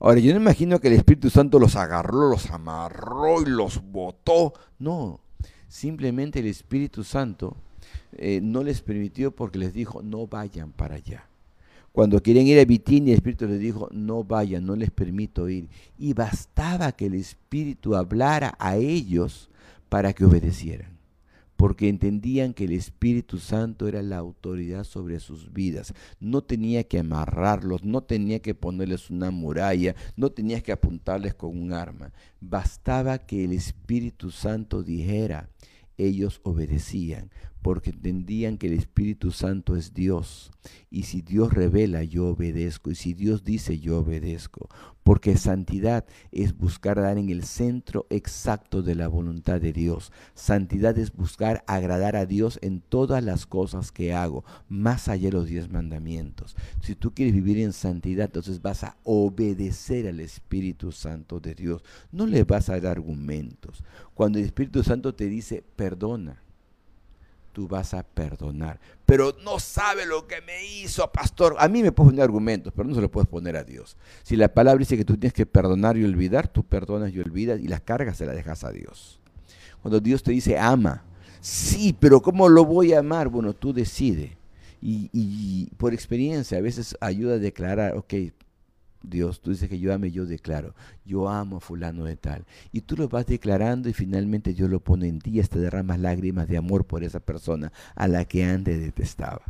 [0.01, 4.51] Ahora, yo no imagino que el Espíritu Santo los agarró, los amarró y los botó.
[4.79, 5.21] No,
[5.69, 7.55] simplemente el Espíritu Santo
[8.11, 11.29] eh, no les permitió porque les dijo, no vayan para allá.
[11.91, 15.67] Cuando querían ir a Bitinia, el Espíritu les dijo, no vayan, no les permito ir.
[15.97, 19.49] Y bastaba que el Espíritu hablara a ellos
[19.89, 20.97] para que obedecieran,
[21.57, 25.93] porque entendían que el Espíritu Santo era la autoridad sobre sus vidas.
[26.19, 31.57] No tenía que amarrarlos, no tenía que ponerles una muralla, no tenía que apuntarles con
[31.57, 32.13] un arma.
[32.39, 35.49] Bastaba que el Espíritu Santo dijera,
[35.97, 37.29] ellos obedecían,
[37.61, 40.51] porque entendían que el Espíritu Santo es Dios.
[40.89, 42.89] Y si Dios revela, yo obedezco.
[42.89, 44.69] Y si Dios dice, yo obedezco.
[45.03, 50.11] Porque santidad es buscar dar en el centro exacto de la voluntad de Dios.
[50.35, 55.33] Santidad es buscar agradar a Dios en todas las cosas que hago, más allá de
[55.33, 56.55] los diez mandamientos.
[56.81, 61.83] Si tú quieres vivir en santidad, entonces vas a obedecer al Espíritu Santo de Dios.
[62.11, 63.83] No le vas a dar argumentos.
[64.13, 66.41] Cuando el Espíritu Santo te dice, perdona
[67.51, 68.79] tú vas a perdonar.
[69.05, 71.55] Pero no sabe lo que me hizo, pastor.
[71.59, 73.97] A mí me puedes poner argumentos, pero no se lo puedes poner a Dios.
[74.23, 77.59] Si la palabra dice que tú tienes que perdonar y olvidar, tú perdonas y olvidas
[77.59, 79.19] y las cargas se las dejas a Dios.
[79.81, 81.03] Cuando Dios te dice ama,
[81.41, 83.29] sí, pero ¿cómo lo voy a amar?
[83.29, 84.31] Bueno, tú decides.
[84.81, 88.13] Y, y por experiencia a veces ayuda a declarar, ok,
[89.01, 92.45] Dios, tú dices que yo ame, yo declaro, yo amo a fulano de tal.
[92.71, 96.47] Y tú lo vas declarando y finalmente Dios lo pone en ti hasta derramas lágrimas
[96.47, 99.41] de amor por esa persona a la que antes detestaba.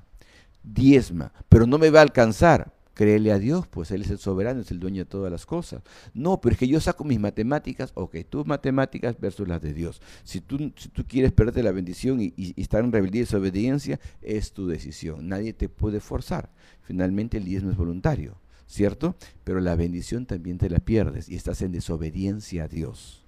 [0.63, 2.73] Diezma, pero no me va a alcanzar.
[2.93, 5.81] Créele a Dios, pues Él es el soberano, es el dueño de todas las cosas.
[6.13, 10.01] No, pero es que yo saco mis matemáticas, ok, tus matemáticas versus las de Dios.
[10.25, 14.01] Si tú, si tú quieres perder la bendición y, y estar en rebeldía y desobediencia,
[14.21, 15.29] es tu decisión.
[15.29, 16.49] Nadie te puede forzar.
[16.81, 18.35] Finalmente el diezmo es voluntario.
[18.69, 19.15] ¿Cierto?
[19.43, 23.25] Pero la bendición también te la pierdes y estás en desobediencia a Dios.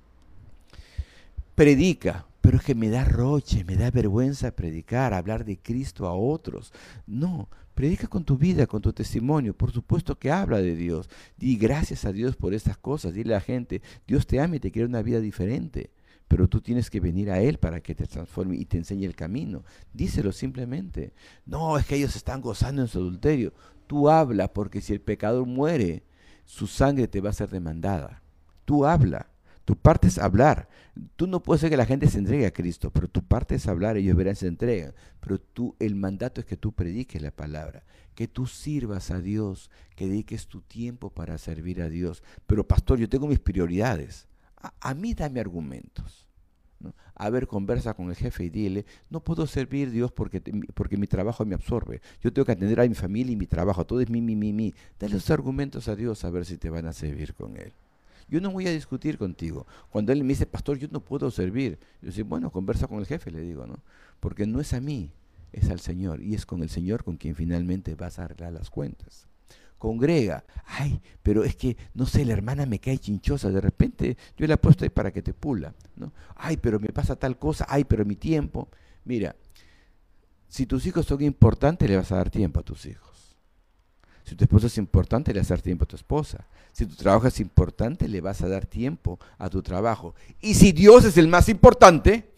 [1.56, 6.14] Predica, pero es que me da roche, me da vergüenza predicar, hablar de Cristo a
[6.14, 6.72] otros.
[7.06, 9.56] No, Predica con tu vida, con tu testimonio.
[9.56, 11.10] Por supuesto que habla de Dios.
[11.38, 13.14] Di gracias a Dios por estas cosas.
[13.14, 15.90] Dile a la gente, Dios te ama y te quiere una vida diferente.
[16.32, 19.18] Pero tú tienes que venir a Él para que te transforme y te enseñe el
[19.18, 19.66] camino.
[19.92, 21.12] Díselo simplemente.
[21.46, 23.52] No, es que ellos están gozando en su adulterio.
[23.86, 26.06] Tú habla porque si el pecador muere,
[26.46, 28.22] su sangre te va a ser demandada.
[28.64, 29.30] Tú habla.
[29.66, 30.70] Tu parte es hablar.
[31.18, 33.68] Tú no puedes hacer que la gente se entregue a Cristo, pero tu parte es
[33.68, 34.94] hablar, ellos verán se entregan.
[35.20, 37.84] Pero tú, el mandato es que tú prediques la palabra,
[38.16, 42.24] que tú sirvas a Dios, que dediques tu tiempo para servir a Dios.
[42.48, 44.30] Pero pastor, yo tengo mis prioridades.
[44.62, 46.28] A, mí dame argumentos.
[47.16, 50.42] A ver, conversa con el jefe y dile, no puedo servir Dios porque,
[50.74, 52.02] porque mi trabajo me absorbe.
[52.22, 53.86] Yo tengo que atender a mi familia y mi trabajo.
[53.86, 54.74] Todo es mi, mi, mi, mi.
[55.00, 57.74] Dale los argumentos a Dios a ver si te van a servir con Él.
[58.28, 59.68] Yo no voy a discutir contigo.
[59.90, 61.80] Cuando Él me dice, pastor, yo no puedo servir.
[62.02, 63.84] Yo digo, bueno, conversa con el jefe, le digo, ¿no?
[64.20, 65.12] Porque no es a mí,
[65.52, 66.22] es al Señor.
[66.22, 69.31] Y es con el Señor con quien finalmente vas a arreglar las cuentas
[69.82, 70.46] congrega.
[70.66, 74.54] Ay, pero es que, no sé, la hermana me cae chinchosa, de repente yo la
[74.54, 75.74] he puesto ahí para que te pula.
[75.98, 76.14] ¿no?
[76.36, 78.70] Ay, pero me pasa tal cosa, ay, pero mi tiempo.
[79.04, 79.36] Mira,
[80.48, 83.36] si tus hijos son importantes, le vas a dar tiempo a tus hijos.
[84.24, 86.46] Si tu esposo es importante, le vas a dar tiempo a tu esposa.
[86.72, 90.14] Si tu trabajo es importante, le vas a dar tiempo a tu trabajo.
[90.40, 92.31] Y si Dios es el más importante,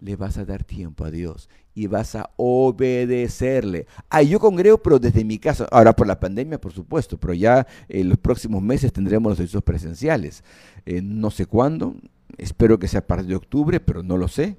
[0.00, 3.86] le vas a dar tiempo a Dios y vas a obedecerle.
[4.08, 5.66] Ah, yo congrego, pero desde mi casa.
[5.70, 9.62] Ahora por la pandemia, por supuesto, pero ya en los próximos meses tendremos los servicios
[9.62, 10.42] presenciales.
[10.86, 11.94] Eh, no sé cuándo,
[12.36, 14.56] espero que sea a partir de octubre, pero no lo sé.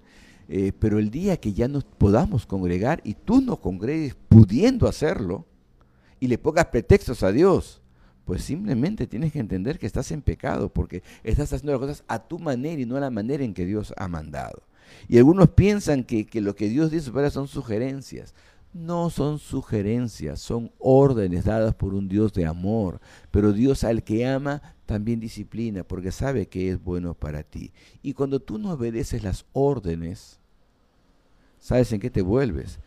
[0.47, 5.45] Eh, pero el día que ya nos podamos congregar y tú no congregues pudiendo hacerlo
[6.19, 7.82] y le pongas pretextos a Dios,
[8.25, 12.28] pues simplemente tienes que entender que estás en pecado porque estás haciendo las cosas a
[12.28, 14.63] tu manera y no a la manera en que Dios ha mandado.
[15.08, 18.34] Y algunos piensan que, lo que Dios dice para son sugerencias.
[18.71, 23.02] No son sugerencias, son órdenes dadas por un Dios de amor.
[23.32, 27.71] Pero Dios al que ama también disciplina porque sabe que es bueno para ti.
[28.04, 30.39] Y cuando tú no obedeces las órdenes,
[31.60, 32.80] ¿sabes en qué te vuelves?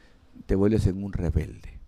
[0.46, 1.80] Te vuelves en un rebelde.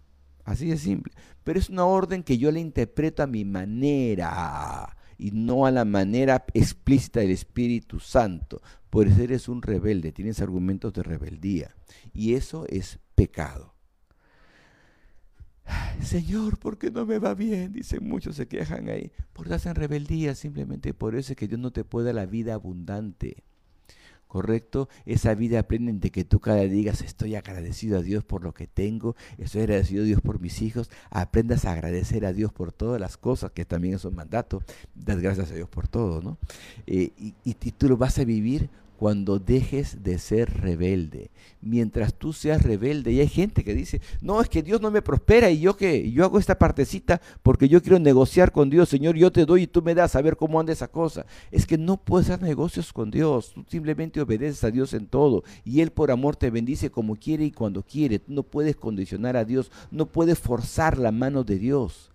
[0.45, 1.13] Así de simple.
[1.45, 5.85] Pero es una orden que yo la interpreto a mi manera y no a la
[5.85, 8.61] manera explícita del Espíritu Santo.
[8.91, 11.75] Por eso eres un rebelde, tienes argumentos de rebeldía.
[12.13, 13.75] Y eso es pecado.
[16.03, 17.73] Señor, ¿por qué no me va bien?
[17.73, 19.11] Dicen muchos, se quejan ahí.
[19.33, 22.27] Porque estás en rebeldía, simplemente por eso es que Dios no te puede dar la
[22.27, 23.45] vida abundante.
[24.35, 24.89] ¿Correcto?
[25.07, 28.53] Esa vida aprende de que tú cada día digas, estoy agradecido a Dios por lo
[28.53, 32.73] que tengo, estoy agradecido a Dios por mis hijos, aprendas a agradecer a Dios por
[32.73, 34.65] todas las cosas, que también es un mandato,
[34.97, 36.37] das gracias a Dios por todo, ¿no?
[36.89, 41.31] Eh, y, y tú lo vas a vivir cuando dejes de ser rebelde.
[41.61, 45.03] Mientras tú seas rebelde, y hay gente que dice, no, es que Dios no me
[45.03, 49.17] prospera y yo que yo hago esta partecita porque yo quiero negociar con Dios, Señor,
[49.17, 51.27] yo te doy y tú me das a ver cómo anda esa cosa.
[51.51, 55.45] Es que no puedes hacer negocios con Dios, tú simplemente obedeces a Dios en todo
[55.65, 58.19] y Él por amor te bendice como quiere y cuando quiere.
[58.19, 62.11] Tú no puedes condicionar a Dios, no puedes forzar la mano de Dios.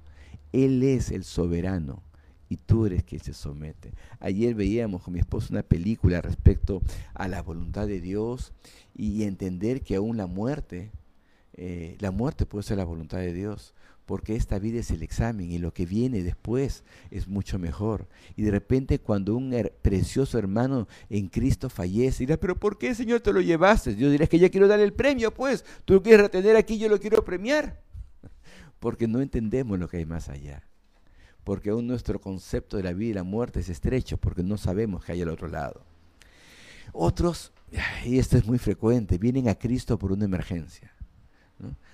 [0.51, 2.08] Él es el soberano
[2.49, 3.93] y tú eres quien se somete.
[4.19, 6.81] Ayer veíamos con mi esposo una película respecto
[7.13, 8.51] a la voluntad de Dios
[8.95, 10.91] y entender que aún la muerte,
[11.53, 13.75] eh, la muerte puede ser la voluntad de Dios,
[14.07, 18.07] porque esta vida es el examen y lo que viene después es mucho mejor.
[18.35, 23.19] Y de repente cuando un precioso hermano en Cristo fallece, dirá, pero ¿por qué Señor
[23.21, 23.95] te lo llevaste?
[23.95, 26.89] Yo diré que ya quiero darle el premio, pues, tú lo quieres retener aquí, yo
[26.89, 27.79] lo quiero premiar.
[28.79, 30.68] Porque no entendemos lo que hay más allá
[31.43, 35.03] porque aún nuestro concepto de la vida y la muerte es estrecho, porque no sabemos
[35.03, 35.83] qué hay al otro lado.
[36.91, 37.51] Otros,
[38.05, 40.93] y esto es muy frecuente, vienen a Cristo por una emergencia.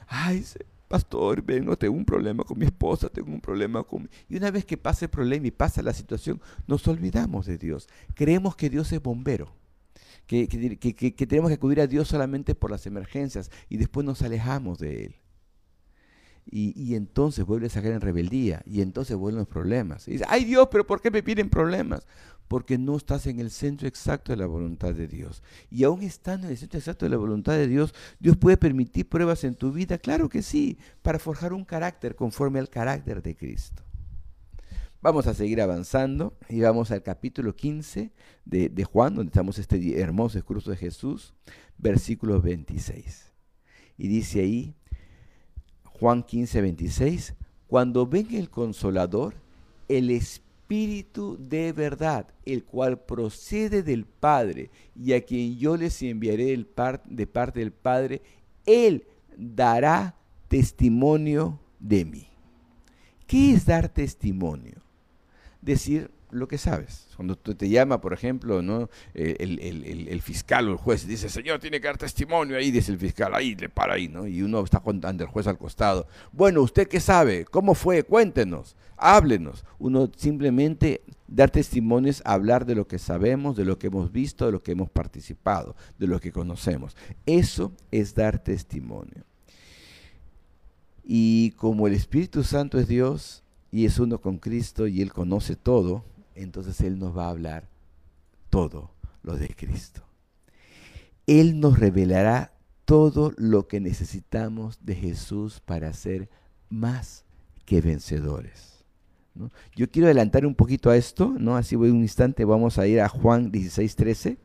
[0.07, 0.45] Ay,
[0.87, 4.09] pastor, vengo, tengo un problema con mi esposa, tengo un problema con...
[4.29, 7.87] Y una vez que pasa el problema y pasa la situación, nos olvidamos de Dios.
[8.13, 9.53] Creemos que Dios es bombero.
[10.27, 14.79] Que, que tenemos que acudir a Dios solamente por las emergencias y después nos alejamos
[14.79, 15.15] de Él.
[16.47, 20.07] Y, entonces vuelves a caer en rebeldía y entonces vuelven los problemas.
[20.07, 22.05] Y dices, ay Dios, pero ¿por qué me piden problemas?
[22.47, 25.41] Porque no estás en el centro exacto de la voluntad de Dios.
[25.71, 29.09] Y aún estando en el centro exacto de la voluntad de Dios, Dios puede permitir
[29.09, 33.35] pruebas en tu vida, claro que sí, para forjar un carácter conforme al carácter de
[33.35, 33.81] Cristo.
[35.01, 38.11] Vamos a seguir avanzando y vamos al capítulo 15
[38.45, 41.33] de, de Juan, donde estamos este hermoso discurso de Jesús,
[41.77, 43.31] versículo 26.
[43.97, 44.75] Y dice ahí,
[46.05, 47.33] Juan 15, 26,
[47.65, 49.33] cuando venga el consolador,
[49.87, 56.63] el Espíritu de verdad, el cual procede del Padre y a quien yo les enviaré
[57.05, 58.21] de parte del Padre,
[58.67, 60.15] Él dará
[60.47, 62.27] testimonio de mí.
[63.25, 64.83] ¿Qué es dar testimonio?
[65.59, 67.07] Decir lo que sabes.
[67.15, 68.89] Cuando tú te llama, por ejemplo, ¿no?
[69.13, 72.99] Eh, el, fiscal o el juez dice, señor, tiene que dar testimonio, ahí dice el
[72.99, 74.27] fiscal, ahí le para ahí, ¿no?
[74.27, 76.07] Y uno está contando el juez al costado.
[76.31, 77.45] Bueno, ¿usted qué sabe?
[77.45, 78.03] ¿Cómo fue?
[78.03, 79.63] Cuéntenos, háblenos.
[79.79, 84.45] Uno simplemente dar testimonio es hablar de lo que sabemos, de lo que hemos visto,
[84.45, 86.95] de lo que hemos participado, de lo que conocemos.
[87.25, 89.23] Eso es dar testimonio.
[91.03, 95.55] Y como el Espíritu Santo es Dios y es uno con Cristo y Él conoce
[95.55, 96.03] todo,
[96.35, 97.69] entonces Él nos va a hablar
[98.49, 98.91] todo
[99.23, 100.03] lo de Cristo.
[101.27, 102.53] Él nos revelará
[102.85, 106.29] todo lo que necesitamos de Jesús para ser
[106.69, 107.25] más
[107.65, 108.85] que vencedores.
[109.75, 111.57] Yo quiero adelantar un poquito a esto, ¿no?
[111.57, 114.37] así voy un instante, vamos a ir a Juan 16, 13,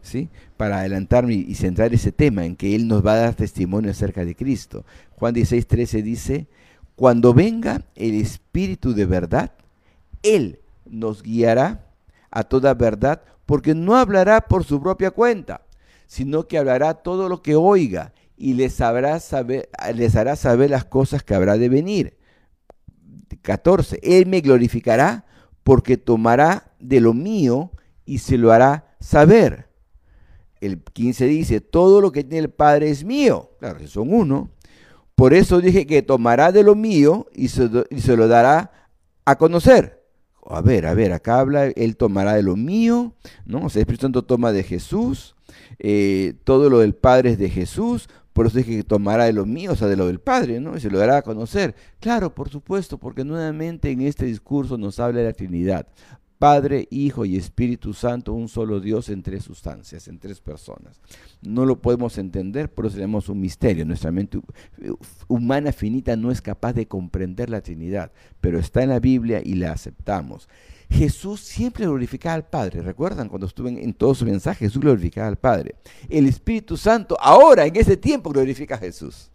[0.00, 0.28] ¿Sí?
[0.56, 4.24] para adelantarme y centrar ese tema en que Él nos va a dar testimonio acerca
[4.24, 4.84] de Cristo.
[5.16, 6.46] Juan 16, 13 dice,
[6.94, 9.52] cuando venga el Espíritu de verdad,
[10.22, 10.59] Él
[10.90, 11.86] nos guiará
[12.30, 15.62] a toda verdad, porque no hablará por su propia cuenta,
[16.06, 21.22] sino que hablará todo lo que oiga y les, saber, les hará saber las cosas
[21.22, 22.16] que habrá de venir.
[23.42, 24.00] 14.
[24.02, 25.24] Él me glorificará
[25.62, 27.70] porque tomará de lo mío
[28.04, 29.68] y se lo hará saber.
[30.60, 33.50] El 15 dice, todo lo que tiene el Padre es mío.
[33.58, 34.50] Claro, son uno.
[35.14, 38.88] Por eso dije que tomará de lo mío y se, y se lo dará
[39.24, 39.99] a conocer
[40.56, 43.12] a ver, a ver, acá habla, Él tomará de lo mío,
[43.46, 43.66] ¿no?
[43.66, 45.34] O sea, el Espíritu Santo toma de Jesús,
[45.78, 49.44] eh, todo lo del Padre es de Jesús, por eso dije que tomará de lo
[49.44, 50.76] mío, o sea, de lo del Padre, ¿no?
[50.76, 51.74] Y se lo dará a conocer.
[51.98, 55.86] Claro, por supuesto, porque nuevamente en este discurso nos habla de la Trinidad.
[56.40, 60.98] Padre, Hijo y Espíritu Santo, un solo Dios en tres sustancias, en tres personas.
[61.42, 63.84] No lo podemos entender, por eso tenemos un misterio.
[63.84, 64.40] Nuestra mente
[65.28, 68.10] humana finita no es capaz de comprender la Trinidad,
[68.40, 70.48] pero está en la Biblia y la aceptamos.
[70.88, 72.80] Jesús siempre glorificaba al Padre.
[72.80, 74.64] ¿Recuerdan cuando estuve en, todo su mensaje?
[74.64, 75.74] Jesús glorificaba al Padre.
[76.08, 79.30] El Espíritu Santo ahora, en ese tiempo, glorifica a Jesús.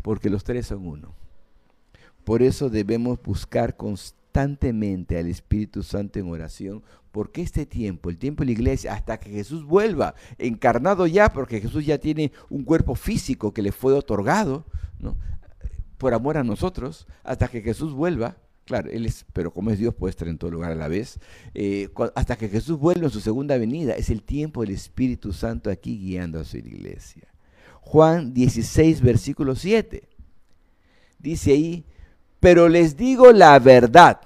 [0.00, 1.12] Porque los tres son uno.
[2.24, 8.18] Por eso debemos buscar constantemente constantemente al Espíritu Santo en oración, porque este tiempo, el
[8.18, 12.62] tiempo de la iglesia, hasta que Jesús vuelva, encarnado ya, porque Jesús ya tiene un
[12.62, 14.64] cuerpo físico que le fue otorgado,
[15.00, 15.16] ¿no?
[15.98, 19.92] por amor a nosotros, hasta que Jesús vuelva, claro, Él es, pero como es Dios
[19.92, 21.18] puede estar en todo lugar a la vez,
[21.54, 25.68] eh, hasta que Jesús vuelva en su segunda venida, es el tiempo del Espíritu Santo
[25.68, 27.26] aquí guiando a su iglesia.
[27.80, 30.08] Juan 16, versículo 7,
[31.18, 31.84] dice ahí,
[32.38, 34.20] pero les digo la verdad,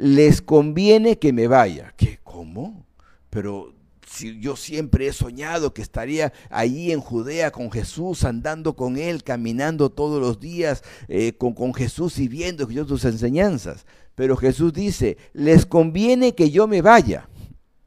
[0.00, 1.92] les conviene que me vaya.
[1.96, 2.18] ¿Qué?
[2.24, 2.86] ¿Cómo?
[3.28, 3.74] Pero
[4.06, 9.22] si yo siempre he soñado que estaría allí en Judea con Jesús, andando con Él,
[9.22, 13.86] caminando todos los días eh, con, con, Jesús y viendo sus enseñanzas.
[14.14, 17.28] Pero Jesús dice, les conviene que yo me vaya.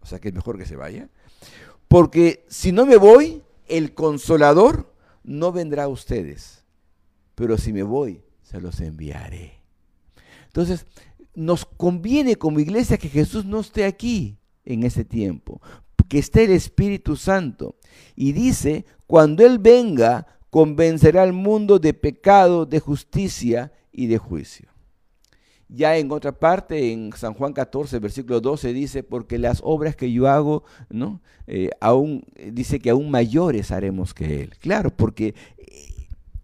[0.01, 1.09] O sea que es mejor que se vaya.
[1.87, 4.93] Porque si no me voy, el consolador
[5.23, 6.63] no vendrá a ustedes.
[7.35, 9.63] Pero si me voy, se los enviaré.
[10.45, 10.85] Entonces,
[11.35, 15.61] nos conviene como iglesia que Jesús no esté aquí en ese tiempo,
[16.07, 17.75] que esté el Espíritu Santo.
[18.15, 24.69] Y dice, cuando Él venga, convencerá al mundo de pecado, de justicia y de juicio.
[25.67, 30.11] Ya en otra parte, en San Juan 14, versículo 12, dice, porque las obras que
[30.11, 31.21] yo hago, ¿no?
[31.47, 34.53] Eh, aún, dice que aún mayores haremos que Él.
[34.59, 35.33] Claro, porque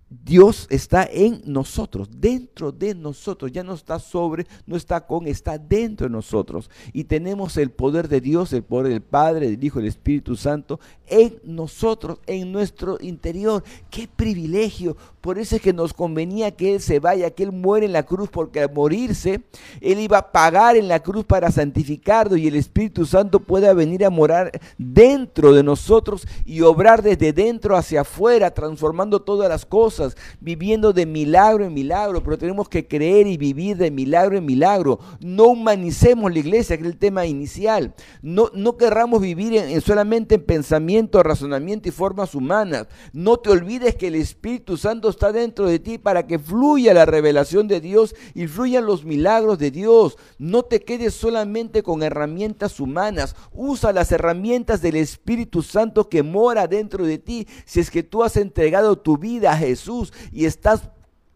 [0.09, 5.57] Dios está en nosotros, dentro de nosotros, ya no está sobre, no está con, está
[5.57, 6.69] dentro de nosotros.
[6.93, 10.79] Y tenemos el poder de Dios, el poder del Padre, del Hijo, del Espíritu Santo
[11.07, 13.63] en nosotros, en nuestro interior.
[13.91, 14.97] ¡Qué privilegio!
[15.21, 18.03] Por eso es que nos convenía que Él se vaya, que Él muere en la
[18.03, 19.41] cruz, porque al morirse,
[19.81, 24.05] Él iba a pagar en la cruz para santificarlo y el Espíritu Santo pueda venir
[24.05, 30.15] a morar dentro de nosotros y obrar desde dentro hacia afuera, transformando todas las cosas,
[30.39, 34.99] viviendo de milagro en milagro, pero tenemos que creer y vivir de milagro en milagro.
[35.19, 37.93] No humanicemos la iglesia, que es el tema inicial.
[38.21, 42.87] No, no querramos vivir en, solamente en pensamiento, razonamiento y formas humanas.
[43.13, 47.05] No te olvides que el Espíritu Santo está dentro de ti para que fluya la
[47.05, 50.17] revelación de Dios y fluyan los milagros de Dios.
[50.37, 53.35] No te quedes solamente con herramientas humanas.
[53.53, 57.47] Usa las herramientas del Espíritu Santo que mora dentro de ti.
[57.65, 60.83] Si es que tú has entregado tu vida a Jesús y estás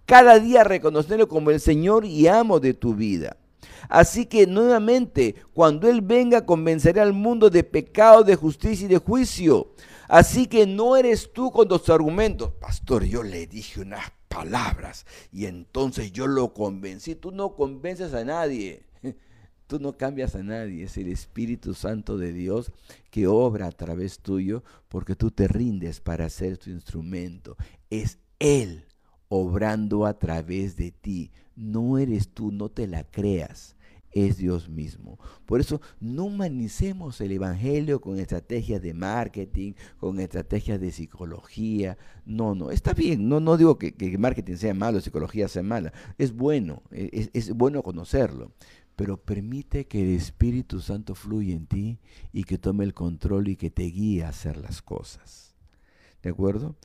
[0.05, 3.37] cada día reconociendo como el Señor y amo de tu vida.
[3.89, 8.97] Así que nuevamente, cuando Él venga, convencerá al mundo de pecado, de justicia y de
[8.97, 9.67] juicio.
[10.07, 12.51] Así que no eres tú con tus argumentos.
[12.59, 17.15] Pastor, yo le dije unas palabras y entonces yo lo convencí.
[17.15, 18.83] Tú no convences a nadie.
[19.67, 20.83] Tú no cambias a nadie.
[20.83, 22.71] Es el Espíritu Santo de Dios
[23.09, 27.55] que obra a través tuyo porque tú te rindes para ser tu instrumento.
[27.89, 28.85] Es Él
[29.29, 31.31] obrando a través de ti.
[31.55, 33.72] No eres tú, no te la creas
[34.13, 35.19] es Dios mismo.
[35.45, 41.97] Por eso no humanicemos el Evangelio con estrategias de marketing, con estrategias de psicología.
[42.25, 43.27] No, no, está bien.
[43.27, 45.93] No, no digo que, que marketing sea malo, psicología sea mala.
[46.17, 48.51] Es bueno, e, es, es bueno conocerlo.
[48.95, 51.99] Pero permite que el Espíritu Santo fluya en ti
[52.31, 55.55] y que tome el control y que te guíe a hacer las cosas.
[56.21, 56.75] ¿De acuerdo?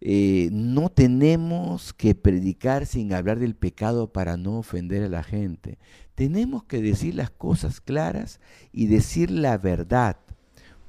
[0.00, 5.78] Eh, no tenemos que predicar sin hablar del pecado para no ofender a la gente.
[6.18, 8.40] Tenemos que decir las cosas claras
[8.72, 10.16] y decir la verdad.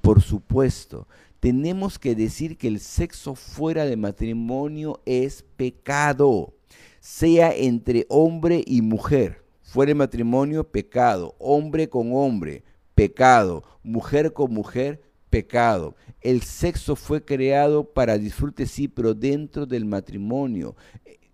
[0.02, 1.08] Por supuesto,
[1.40, 6.56] tenemos que decir que el sexo fuera de matrimonio es pecado,
[7.00, 9.46] sea entre hombre y mujer.
[9.62, 11.36] Fuera de matrimonio, pecado.
[11.38, 12.64] Hombre con hombre,
[12.96, 13.64] pecado.
[13.84, 15.00] Mujer con mujer,
[15.30, 15.96] pecado.
[16.22, 20.76] El sexo fue creado para disfrute, sí, pero dentro del matrimonio.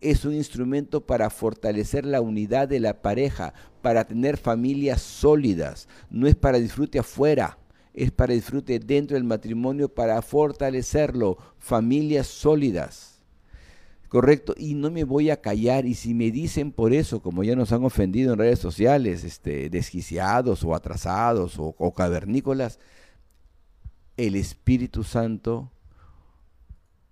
[0.06, 5.88] Es un instrumento para fortalecer la unidad de la pareja, para tener familias sólidas.
[6.12, 7.58] No es para disfrute afuera,
[7.91, 11.39] es para disfrute dentro del matrimonio, para fortalecerlo.
[11.58, 13.20] Familias sólidas.
[14.08, 15.88] Correcto, y no me voy a callar.
[15.88, 19.72] Y si me dicen por eso, como ya nos han ofendido en redes sociales, este,
[19.72, 22.78] desquiciados o atrasados o, o cavernícolas,
[24.18, 25.72] el Espíritu Santo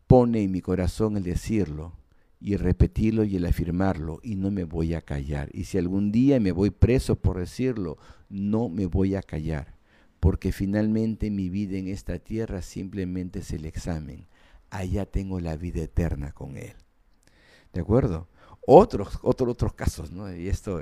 [0.06, 2.03] pone en mi corazón el decirlo
[2.44, 5.50] y repetirlo y el afirmarlo y no me voy a callar.
[5.54, 9.76] Y si algún día me voy preso por decirlo, no me voy a callar,
[10.20, 14.28] porque finalmente mi vida en esta tierra simplemente es el examen.
[14.70, 16.74] Allá tengo la vida eterna con Él.
[17.72, 18.28] ¿De acuerdo?
[18.68, 20.34] Otros, otros, otros casos, ¿no?
[20.36, 20.82] Y esto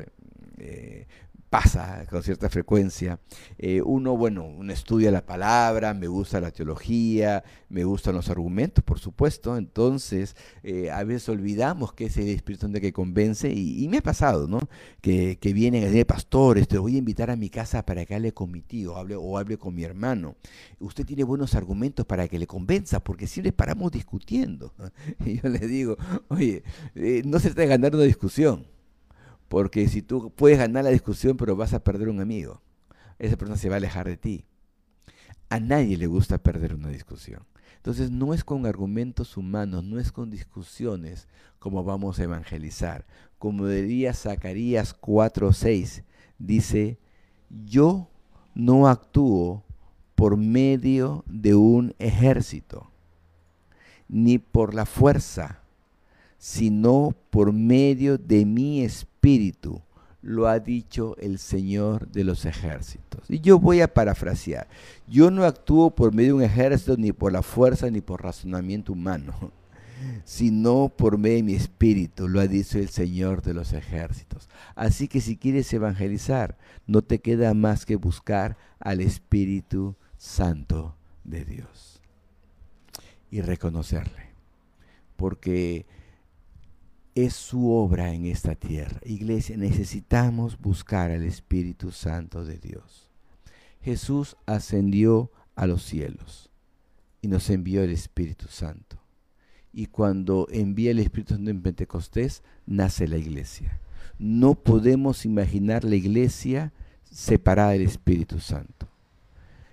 [0.58, 1.06] eh,
[1.52, 3.20] pasa con cierta frecuencia.
[3.58, 8.82] Eh, uno, bueno, uno estudia la palabra, me gusta la teología, me gustan los argumentos,
[8.86, 9.58] por supuesto.
[9.58, 13.52] Entonces, eh, a veces olvidamos que es el Espíritu Santo que convence.
[13.52, 14.62] Y, me ha pasado, ¿no?
[15.02, 18.16] Que, que vienen a decir, pastor, te voy a invitar a mi casa para que
[18.16, 20.38] hable con mi tío hable, o hable con mi hermano.
[20.80, 24.74] Usted tiene buenos argumentos para que le convenza, porque si le paramos discutiendo.
[25.26, 25.98] Y yo le digo,
[26.30, 26.64] oye,
[26.96, 28.66] eh, no se trata de ganar una discusión
[29.52, 32.62] porque si tú puedes ganar la discusión, pero vas a perder un amigo,
[33.20, 34.46] esa persona se va a alejar de ti.
[35.50, 37.44] A nadie le gusta perder una discusión.
[37.76, 41.28] Entonces no es con argumentos humanos, no es con discusiones
[41.60, 43.06] como vamos a evangelizar.
[43.40, 46.06] Como diría Zacarías 4:6,
[46.40, 46.98] dice,
[47.50, 48.08] yo
[48.56, 49.66] no actúo
[50.16, 52.90] por medio de un ejército,
[54.08, 55.60] ni por la fuerza,
[56.38, 59.11] sino por medio de mi espíritu,
[60.22, 63.30] lo ha dicho el Señor de los ejércitos.
[63.30, 64.68] Y yo voy a parafrasear,
[65.08, 68.94] yo no actúo por medio de un ejército, ni por la fuerza, ni por razonamiento
[68.94, 69.52] humano,
[70.26, 74.50] sino por medio de mi espíritu, lo ha dicho el Señor de los ejércitos.
[74.76, 81.46] Así que si quieres evangelizar, no te queda más que buscar al Espíritu Santo de
[81.46, 82.02] Dios
[83.32, 84.32] y reconocerle.
[85.16, 85.86] Porque
[87.16, 89.00] es su obra en esta tierra.
[89.06, 93.10] Iglesia, necesitamos buscar al Espíritu Santo de Dios.
[93.82, 96.50] Jesús ascendió a los cielos
[97.22, 98.98] y nos envió el Espíritu Santo.
[99.74, 103.80] Y cuando envía el Espíritu Santo en Pentecostés, nace la iglesia.
[104.20, 106.74] No podemos imaginar la iglesia
[107.10, 108.88] separada del Espíritu Santo.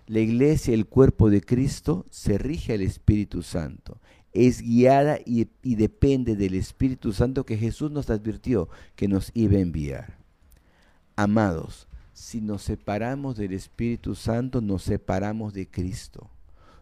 [0.07, 4.01] La iglesia, el cuerpo de Cristo, se rige al Espíritu Santo
[4.33, 9.61] es guiada y, depende del Espíritu Santo que Jesús nos advirtió que nos iba a
[9.61, 10.19] enviar.
[11.17, 16.31] Amados, si nos separamos del Espíritu Santo, nos separamos de Cristo,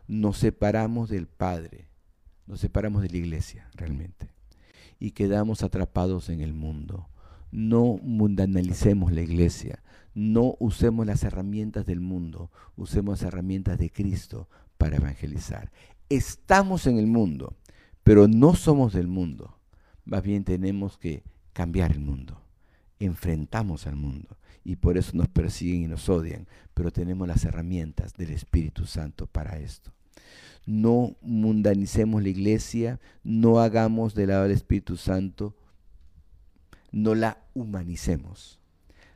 [0.09, 1.89] nos separamos del Padre,
[2.47, 4.29] nos separamos de la iglesia realmente.
[4.99, 7.09] Y quedamos atrapados en el mundo.
[7.51, 9.83] No mundanalicemos la iglesia,
[10.15, 15.71] no usemos las herramientas del mundo, usemos las herramientas de Cristo para evangelizar
[16.09, 17.57] estamos en el mundo,
[18.03, 19.59] pero no somos del mundo.
[20.05, 22.41] Más bien tenemos que cambiar el mundo.
[22.99, 28.15] Enfrentamos al mundo y por eso nos persiguen y nos odian, pero tenemos las herramientas
[28.15, 29.93] del Espíritu Santo para esto.
[30.67, 35.55] No mundanicemos la iglesia, no hagamos del lado del Espíritu Santo,
[36.91, 38.59] no la humanicemos.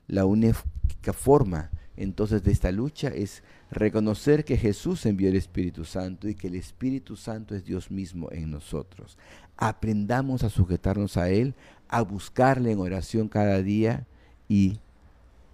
[0.07, 6.29] La única forma entonces de esta lucha es reconocer que Jesús envió el Espíritu Santo
[6.29, 9.17] y que el Espíritu Santo es Dios mismo en nosotros.
[9.57, 11.55] Aprendamos a sujetarnos a Él,
[11.89, 14.07] a buscarle en oración cada día
[14.49, 14.81] y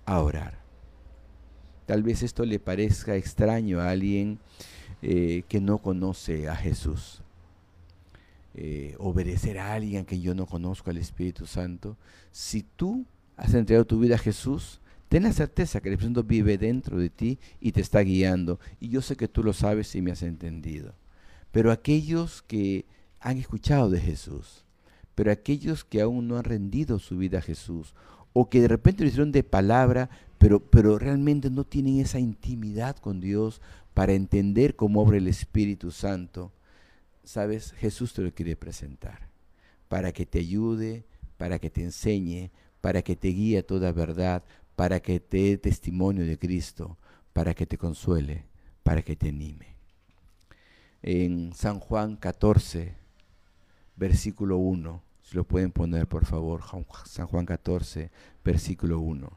[0.07, 0.59] a orar.
[1.85, 4.39] Tal vez esto le parezca extraño a alguien
[5.03, 7.23] eh, que no conoce a Jesús.
[8.55, 11.97] Eh, obedecer a alguien que yo no conozco, al Espíritu Santo.
[12.33, 13.05] Si tú
[13.37, 16.99] has entregado tu vida a Jesús, ten la certeza que el Espíritu Santo vive dentro
[16.99, 18.59] de ti y te está guiando.
[18.81, 20.95] Y yo sé que tú lo sabes y me has entendido.
[21.53, 22.87] Pero aquellos que
[23.21, 24.65] han escuchado de Jesús,
[25.15, 27.95] pero aquellos que aún no han rendido su vida a Jesús,
[28.33, 32.97] o que de repente lo hicieron de palabra, pero, pero realmente no tienen esa intimidad
[32.97, 33.63] con Dios
[33.95, 36.53] para entender cómo obra el Espíritu Santo,
[37.25, 39.31] sabes, Jesús te lo quiere presentar,
[39.89, 41.07] para que te ayude,
[41.39, 42.51] para que te enseñe,
[42.81, 44.45] para que te guíe a toda verdad,
[44.77, 46.99] para que te dé testimonio de Cristo,
[47.33, 48.45] para que te consuele,
[48.83, 49.77] para que te anime.
[51.03, 52.95] En San Juan 14,
[53.97, 56.63] versículo 1, si lo pueden poner por favor,
[57.07, 58.11] San Juan 14,
[58.45, 59.29] versículo 1,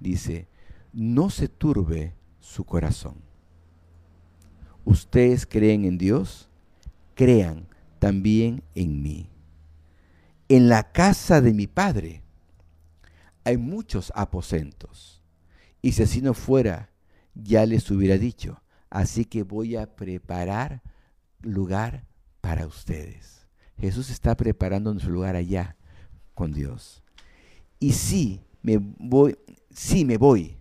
[0.00, 0.48] dice,
[0.92, 3.14] no se turbe su corazón.
[4.84, 6.48] Ustedes creen en Dios,
[7.14, 7.68] crean
[8.00, 9.28] también en mí.
[10.48, 12.22] En la casa de mi Padre
[13.50, 15.22] hay muchos aposentos,
[15.82, 16.90] y si así no fuera,
[17.34, 20.82] ya les hubiera dicho, así que voy a preparar
[21.40, 22.06] lugar
[22.40, 23.46] para ustedes.
[23.78, 25.76] Jesús está preparando nuestro lugar allá
[26.34, 27.02] con Dios.
[27.78, 29.38] Y si me voy,
[29.70, 30.56] si me voy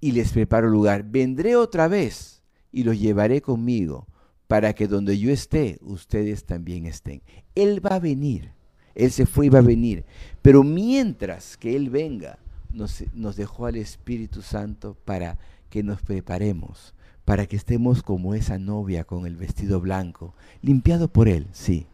[0.00, 4.06] y les preparo lugar, vendré otra vez y los llevaré conmigo
[4.46, 7.22] para que donde yo esté, ustedes también estén.
[7.54, 8.52] Él va a venir.
[8.96, 10.04] Él se fue y va a venir.
[10.42, 12.38] Pero mientras que Él venga,
[12.72, 15.38] nos, nos dejó al Espíritu Santo para
[15.70, 16.94] que nos preparemos,
[17.24, 21.86] para que estemos como esa novia con el vestido blanco, limpiado por Él, sí,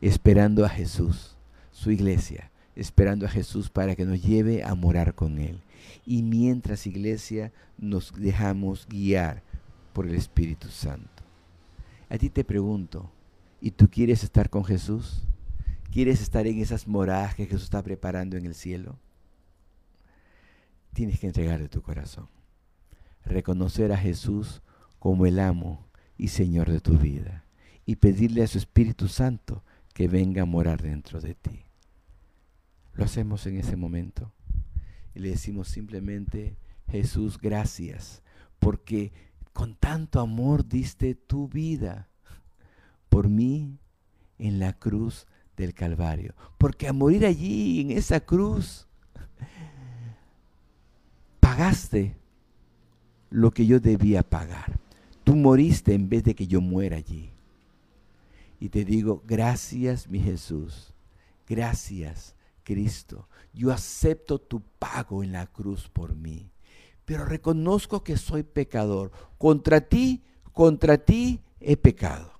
[0.00, 1.36] esperando a Jesús,
[1.72, 5.60] su iglesia, esperando a Jesús para que nos lleve a morar con Él.
[6.06, 9.42] Y mientras iglesia nos dejamos guiar
[9.92, 11.08] por el Espíritu Santo.
[12.08, 13.10] A ti te pregunto,
[13.60, 15.22] ¿y tú quieres estar con Jesús?
[15.92, 18.98] ¿Quieres estar en esas moradas que Jesús está preparando en el cielo?
[20.94, 22.30] Tienes que entregarle tu corazón.
[23.26, 24.62] Reconocer a Jesús
[24.98, 25.86] como el amo
[26.16, 27.44] y Señor de tu vida.
[27.84, 31.66] Y pedirle a su Espíritu Santo que venga a morar dentro de ti.
[32.94, 34.32] Lo hacemos en ese momento.
[35.14, 36.56] Y le decimos simplemente,
[36.88, 38.22] Jesús, gracias,
[38.60, 39.12] porque
[39.52, 42.08] con tanto amor diste tu vida
[43.10, 43.78] por mí
[44.38, 45.26] en la cruz
[45.56, 46.34] del Calvario.
[46.58, 48.86] Porque a morir allí, en esa cruz,
[51.40, 52.16] pagaste
[53.30, 54.78] lo que yo debía pagar.
[55.24, 57.30] Tú moriste en vez de que yo muera allí.
[58.60, 60.92] Y te digo, gracias mi Jesús,
[61.48, 63.28] gracias Cristo.
[63.52, 66.52] Yo acepto tu pago en la cruz por mí
[67.04, 69.10] pero reconozco que soy pecador.
[69.38, 70.22] Contra ti,
[70.52, 72.32] contra ti he pecado.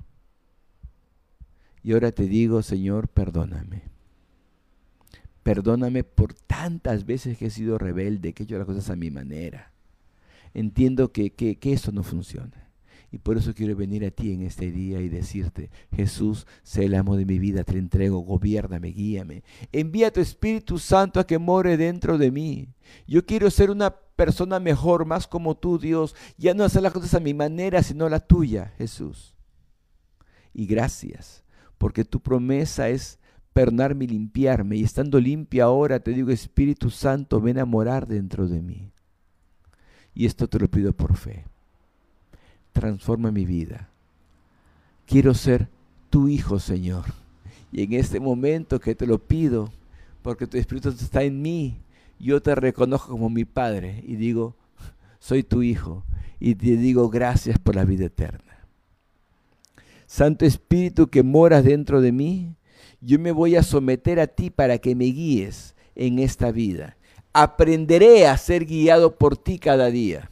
[1.82, 3.82] Y ahora te digo, Señor, perdóname.
[5.42, 9.10] Perdóname por tantas veces que he sido rebelde, que he hecho las cosas a mi
[9.10, 9.72] manera.
[10.54, 12.68] Entiendo que, que, eso no funciona.
[13.10, 16.94] Y por eso quiero venir a ti en este día y decirte, Jesús, sé el
[16.94, 19.42] amo de mi vida, te entrego, gobiername, guíame.
[19.70, 22.68] Envía tu Espíritu Santo a que more dentro de mí.
[23.06, 26.14] Yo quiero ser una persona mejor, más como tú, Dios.
[26.38, 29.34] Ya no hacer las cosas a mi manera, sino la tuya, Jesús.
[30.54, 31.41] Y gracias,
[31.82, 33.18] porque tu promesa es
[33.52, 34.76] perdonarme y limpiarme.
[34.76, 38.92] Y estando limpia ahora, te digo, Espíritu Santo, ven a morar dentro de mí.
[40.14, 41.44] Y esto te lo pido por fe
[42.72, 43.88] transforma mi vida.
[45.06, 45.68] Quiero ser
[46.10, 47.04] tu hijo, Señor.
[47.70, 49.70] Y en este momento que te lo pido,
[50.22, 51.78] porque tu Espíritu está en mí,
[52.18, 54.54] yo te reconozco como mi Padre y digo,
[55.18, 56.02] soy tu hijo.
[56.40, 58.51] Y te digo gracias por la vida eterna.
[60.12, 62.54] Santo Espíritu que moras dentro de mí,
[63.00, 66.98] yo me voy a someter a ti para que me guíes en esta vida.
[67.32, 70.30] Aprenderé a ser guiado por ti cada día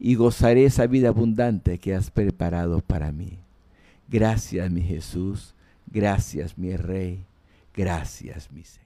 [0.00, 3.38] y gozaré esa vida abundante que has preparado para mí.
[4.08, 5.54] Gracias, mi Jesús.
[5.86, 7.24] Gracias, mi Rey.
[7.76, 8.81] Gracias, mi Señor.